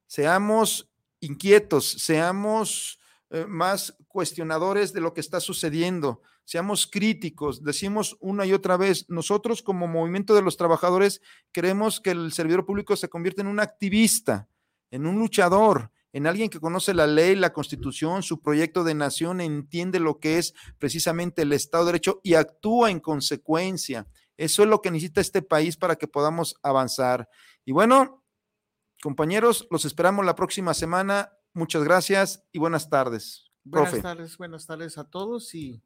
[0.06, 0.91] seamos
[1.22, 2.99] inquietos, seamos
[3.30, 9.10] eh, más cuestionadores de lo que está sucediendo, seamos críticos, decimos una y otra vez,
[9.10, 11.22] nosotros como movimiento de los trabajadores
[11.54, 14.49] queremos que el servidor público se convierta en un activista,
[14.91, 19.41] en un luchador, en alguien que conoce la ley, la constitución, su proyecto de nación,
[19.41, 24.07] entiende lo que es precisamente el Estado de Derecho y actúa en consecuencia.
[24.38, 27.28] Eso es lo que necesita este país para que podamos avanzar.
[27.66, 28.24] Y bueno,
[29.01, 31.34] compañeros, los esperamos la próxima semana.
[31.51, 33.51] Muchas gracias y buenas tardes.
[33.64, 35.84] Buenas tardes, buenas tardes a todos y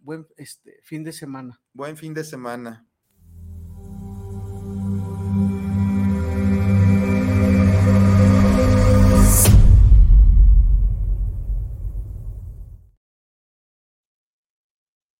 [0.00, 1.60] buen este, fin de semana.
[1.74, 2.86] Buen fin de semana.